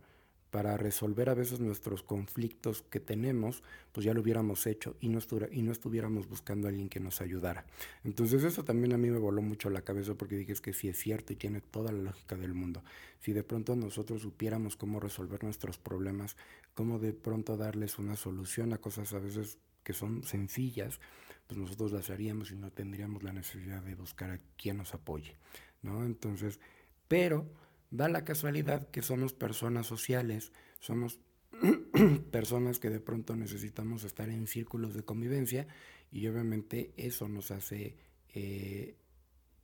para 0.51 0.77
resolver 0.77 1.31
a 1.31 1.35
veces 1.35 1.61
nuestros 1.61 2.03
conflictos 2.03 2.83
que 2.83 3.01
tenemos, 3.01 3.63
pues 3.93 4.05
ya 4.05 4.15
lo 4.15 4.21
hubiéramos 4.21 4.67
hecho 4.67 4.97
y 5.01 5.09
no, 5.09 5.21
y 5.53 5.63
no 5.63 5.73
estuviéramos 5.73 6.29
buscando 6.29 6.67
a 6.67 6.71
alguien 6.71 6.89
que 6.89 7.01
nos 7.01 7.21
ayudara. 7.21 7.65
Entonces 8.05 8.43
eso 8.43 8.65
también 8.65 8.93
a 8.93 8.99
mí 8.99 9.11
me 9.11 9.19
voló 9.19 9.43
mucho 9.43 9.71
la 9.71 9.83
cabeza 9.83 10.15
porque 10.15 10.37
dije 10.37 10.53
es 10.53 10.61
que 10.61 10.73
sí 10.73 10.89
es 10.89 10.99
cierto 10.99 11.33
y 11.33 11.37
tiene 11.37 11.61
toda 11.61 11.93
la 11.93 12.03
lógica 12.03 12.37
del 12.37 12.55
mundo. 12.55 12.83
Si 13.21 13.33
de 13.33 13.45
pronto 13.45 13.77
nosotros 13.77 14.23
supiéramos 14.23 14.77
cómo 14.77 14.99
resolver 14.99 15.45
nuestros 15.45 15.79
problemas, 15.79 16.37
cómo 16.75 16.99
de 16.99 17.13
pronto 17.13 17.57
darles 17.57 17.99
una 17.99 18.17
solución 18.17 18.73
a 18.73 18.79
cosas 18.79 19.13
a 19.13 19.19
veces 19.19 19.59
que 19.85 19.93
son 19.93 20.25
sencillas, 20.25 21.01
pues 21.47 21.59
nosotros 21.59 21.93
las 21.93 22.11
haríamos 22.11 22.51
y 22.51 22.57
no 22.57 22.71
tendríamos 22.71 23.23
la 23.23 23.33
necesidad 23.33 23.83
de 23.83 23.95
buscar 23.95 24.31
a 24.31 24.39
quien 24.57 24.77
nos 24.77 24.95
apoye, 24.95 25.37
¿no? 25.83 26.05
Entonces, 26.05 26.61
pero 27.09 27.47
Da 27.91 28.09
la 28.09 28.25
casualidad 28.25 28.89
que 28.91 29.03
somos 29.03 29.33
personas 29.33 29.87
sociales, 29.87 30.53
somos 30.79 31.19
personas 32.31 32.79
que 32.79 32.89
de 32.89 33.01
pronto 33.01 33.35
necesitamos 33.37 34.05
estar 34.05 34.29
en 34.29 34.47
círculos 34.47 34.95
de 34.95 35.03
convivencia 35.03 35.67
y 36.13 36.27
obviamente 36.29 36.93
eso 36.97 37.29
nos 37.29 37.51
hace 37.51 37.97
eh, 38.35 38.97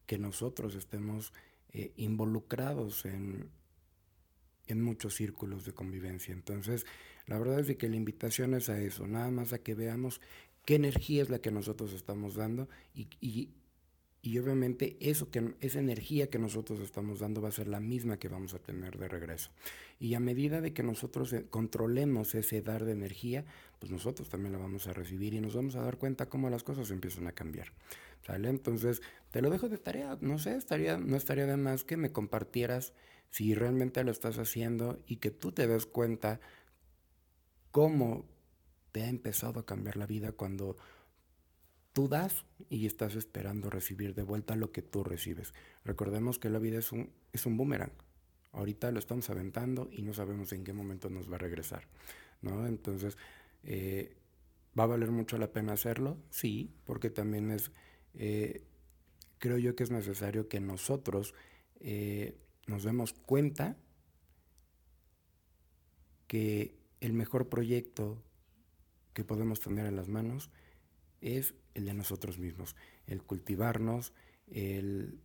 que 0.07 0.19
nosotros 0.19 0.75
estemos 0.75 1.33
eh, 1.73 1.93
involucrados 1.97 3.05
en, 3.05 3.49
en 4.67 4.83
muchos 4.83 5.15
círculos 5.15 5.65
de 5.65 5.73
convivencia. 5.73 6.33
Entonces, 6.33 6.87
la 7.27 7.39
verdad 7.39 7.61
es 7.61 7.77
que 7.77 7.89
la 7.89 7.97
invitación 7.97 8.55
es 8.55 8.69
a 8.69 8.81
eso, 8.81 9.07
nada 9.07 9.31
más 9.31 9.53
a 9.53 9.59
que 9.59 9.75
veamos 9.75 10.21
qué 10.65 10.75
energía 10.75 11.23
es 11.23 11.31
la 11.31 11.39
que 11.39 11.51
nosotros 11.51 11.93
estamos 11.93 12.35
dando 12.35 12.69
y, 12.95 13.09
y, 13.21 13.55
y 14.27 14.41
obviamente 14.41 14.97
eso 14.99 15.31
que, 15.31 15.55
esa 15.61 15.79
energía 15.79 16.29
que 16.29 16.41
nosotros 16.41 16.81
estamos 16.81 17.21
dando 17.21 17.41
va 17.41 17.51
a 17.51 17.53
ser 17.53 17.69
la 17.69 17.79
misma 17.79 18.19
que 18.19 18.29
vamos 18.29 18.55
a 18.55 18.59
tener 18.59 18.99
de 18.99 19.07
regreso. 19.07 19.53
Y 20.01 20.15
a 20.15 20.21
medida 20.21 20.61
de 20.61 20.73
que 20.73 20.83
nosotros 20.83 21.33
eh, 21.33 21.47
controlemos 21.49 22.35
ese 22.35 22.61
dar 22.61 22.85
de 22.85 22.91
energía, 22.91 23.45
pues 23.79 23.93
nosotros 23.93 24.29
también 24.29 24.51
la 24.51 24.59
vamos 24.59 24.89
a 24.89 24.93
recibir 24.93 25.33
y 25.35 25.41
nos 25.41 25.55
vamos 25.55 25.77
a 25.77 25.83
dar 25.83 25.97
cuenta 25.97 26.29
cómo 26.29 26.51
las 26.51 26.65
cosas 26.65 26.91
empiezan 26.91 27.29
a 27.29 27.33
cambiar. 27.33 27.69
¿Sale? 28.27 28.49
Entonces, 28.49 29.01
te 29.31 29.41
lo 29.41 29.49
dejo 29.49 29.69
de 29.69 29.79
tarea. 29.79 30.19
No 30.21 30.41
sé, 30.41 30.57
estaría, 30.57 30.99
no 30.99 31.17
estaría 31.17 31.47
de 31.47 31.57
más 31.57 31.85
que 31.85 31.97
me 31.97 32.11
compartieras 32.11 32.95
si 33.31 33.55
realmente 33.55 34.03
lo 34.03 34.11
estás 34.11 34.39
haciendo 34.39 34.99
y 35.07 35.19
que 35.19 35.31
tú 35.31 35.53
te 35.53 35.69
des 35.69 35.87
cuenta 35.87 36.41
cómo 37.71 38.27
te 38.91 39.05
ha 39.05 39.09
empezado 39.09 39.61
a 39.61 39.67
cambiar 39.67 39.97
la 39.97 40.07
vida 40.07 40.33
cuando 40.33 40.77
tú 41.97 42.09
das 42.09 42.45
y 42.69 42.85
estás 42.85 43.15
esperando 43.15 43.71
recibir 43.71 44.15
de 44.15 44.23
vuelta 44.23 44.55
lo 44.55 44.71
que 44.71 44.83
tú 44.83 45.03
recibes. 45.03 45.55
Recordemos 45.83 46.39
que 46.39 46.51
la 46.51 46.59
vida 46.59 46.79
es 46.79 46.93
un, 46.93 47.11
es 47.33 47.47
un 47.47 47.57
boomerang. 47.57 47.93
Ahorita 48.53 48.91
lo 48.91 48.99
estamos 48.99 49.31
aventando 49.31 49.89
y 49.91 50.03
no 50.03 50.13
sabemos 50.13 50.53
en 50.53 50.63
qué 50.63 50.75
momento 50.75 51.09
nos 51.09 51.33
va 51.33 51.37
a 51.37 51.39
regresar. 51.39 51.89
¿no? 52.43 52.67
Entonces, 52.67 53.17
eh, 53.63 54.15
¿va 54.79 54.85
a 54.85 54.89
valer 54.89 55.11
mucho 55.11 55.39
la 55.39 55.55
pena 55.55 55.73
hacerlo? 55.73 56.19
Sí, 56.29 56.71
porque 56.85 57.09
también 57.09 57.51
es, 57.51 57.71
eh, 58.13 58.63
creo 59.39 59.57
yo 59.57 59.75
que 59.75 59.85
es 59.85 59.91
necesario 59.91 60.51
que 60.51 60.61
nosotros 60.61 61.33
eh, 61.81 62.37
nos 62.67 62.83
demos 62.85 63.15
cuenta 63.15 63.79
que 66.27 66.77
el 67.01 67.15
mejor 67.15 67.49
proyecto 67.49 68.23
que 69.15 69.25
podemos 69.25 69.61
tener 69.61 69.87
en 69.87 69.97
las 69.97 70.09
manos 70.09 70.51
es 71.23 71.55
el 71.77 71.85
de 71.85 71.95
nosotros 71.95 72.39
mismos, 72.39 72.75
el 73.07 73.23
cultivarnos, 73.23 74.13
el, 74.49 75.21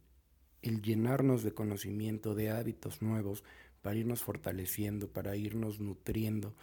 llenarnos 0.62 1.44
de 1.44 1.54
conocimiento, 1.54 2.36
de 2.36 2.52
hábitos 2.52 3.02
nuevos, 3.02 3.44
para 3.82 3.96
irnos 3.96 4.22
fortaleciendo, 4.22 5.08
para 5.08 5.36
irnos 5.36 5.80
nutriendo 5.80 6.54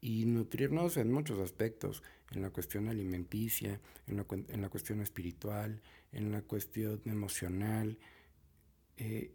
y 0.00 0.24
nutrirnos 0.24 0.96
en 0.96 1.12
muchos 1.12 1.38
aspectos, 1.40 2.02
en 2.32 2.42
la 2.42 2.50
cuestión 2.50 2.88
alimenticia, 2.88 3.80
en 4.06 4.16
la, 4.16 4.68
cuestión 4.68 5.00
espiritual, 5.00 5.82
en 6.12 6.32
la 6.32 6.42
cuestión 6.42 7.02
emocional, 7.04 7.98
eh, 8.96 9.32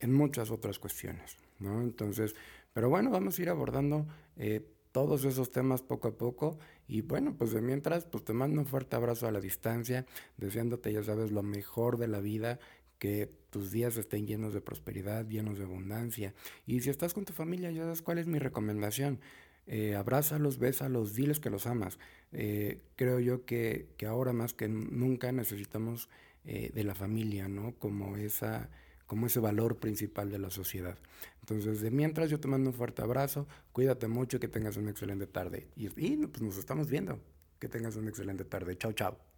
en 0.00 0.12
muchas 0.12 0.50
otras 0.50 0.78
cuestiones, 0.78 1.38
¿no? 1.60 1.80
Entonces, 1.80 2.34
pero 2.72 2.90
bueno, 2.90 3.10
vamos 3.10 3.38
a 3.38 3.42
ir 3.42 3.48
abordando 3.48 4.06
eh, 4.36 4.75
todos 4.96 5.26
esos 5.26 5.50
temas 5.50 5.82
poco 5.82 6.08
a 6.08 6.16
poco 6.16 6.58
y 6.88 7.02
bueno, 7.02 7.34
pues 7.36 7.52
de 7.52 7.60
mientras, 7.60 8.06
pues 8.06 8.24
te 8.24 8.32
mando 8.32 8.62
un 8.62 8.66
fuerte 8.66 8.96
abrazo 8.96 9.28
a 9.28 9.30
la 9.30 9.40
distancia, 9.40 10.06
deseándote, 10.38 10.90
ya 10.90 11.02
sabes, 11.02 11.32
lo 11.32 11.42
mejor 11.42 11.98
de 11.98 12.08
la 12.08 12.20
vida, 12.20 12.58
que 12.98 13.30
tus 13.50 13.70
días 13.70 13.98
estén 13.98 14.26
llenos 14.26 14.54
de 14.54 14.62
prosperidad, 14.62 15.28
llenos 15.28 15.58
de 15.58 15.64
abundancia. 15.64 16.32
Y 16.66 16.80
si 16.80 16.88
estás 16.88 17.12
con 17.12 17.26
tu 17.26 17.34
familia, 17.34 17.70
ya 17.72 17.82
sabes 17.82 18.00
cuál 18.00 18.16
es 18.16 18.26
mi 18.26 18.38
recomendación. 18.38 19.20
Eh, 19.66 19.96
abrázalos, 19.96 20.58
bésalos, 20.58 21.12
diles 21.12 21.40
que 21.40 21.50
los 21.50 21.66
amas. 21.66 21.98
Eh, 22.32 22.80
creo 22.96 23.20
yo 23.20 23.44
que, 23.44 23.88
que, 23.98 24.06
ahora 24.06 24.32
más 24.32 24.54
que 24.54 24.66
nunca 24.66 25.30
necesitamos 25.30 26.08
eh, 26.46 26.70
de 26.72 26.84
la 26.84 26.94
familia, 26.94 27.48
¿no? 27.48 27.74
Como 27.74 28.16
esa 28.16 28.70
como 29.06 29.26
ese 29.26 29.40
valor 29.40 29.76
principal 29.76 30.30
de 30.30 30.38
la 30.38 30.50
sociedad. 30.50 30.98
Entonces, 31.40 31.80
de 31.80 31.90
mientras 31.90 32.28
yo 32.30 32.40
te 32.40 32.48
mando 32.48 32.70
un 32.70 32.76
fuerte 32.76 33.02
abrazo, 33.02 33.46
cuídate 33.72 34.08
mucho 34.08 34.36
y 34.36 34.40
que 34.40 34.48
tengas 34.48 34.76
una 34.76 34.90
excelente 34.90 35.26
tarde. 35.26 35.68
Y, 35.76 35.86
y 35.86 36.26
pues 36.26 36.42
nos 36.42 36.58
estamos 36.58 36.90
viendo. 36.90 37.20
Que 37.58 37.68
tengas 37.68 37.96
una 37.96 38.10
excelente 38.10 38.44
tarde. 38.44 38.76
Chao, 38.76 38.92
chao. 38.92 39.35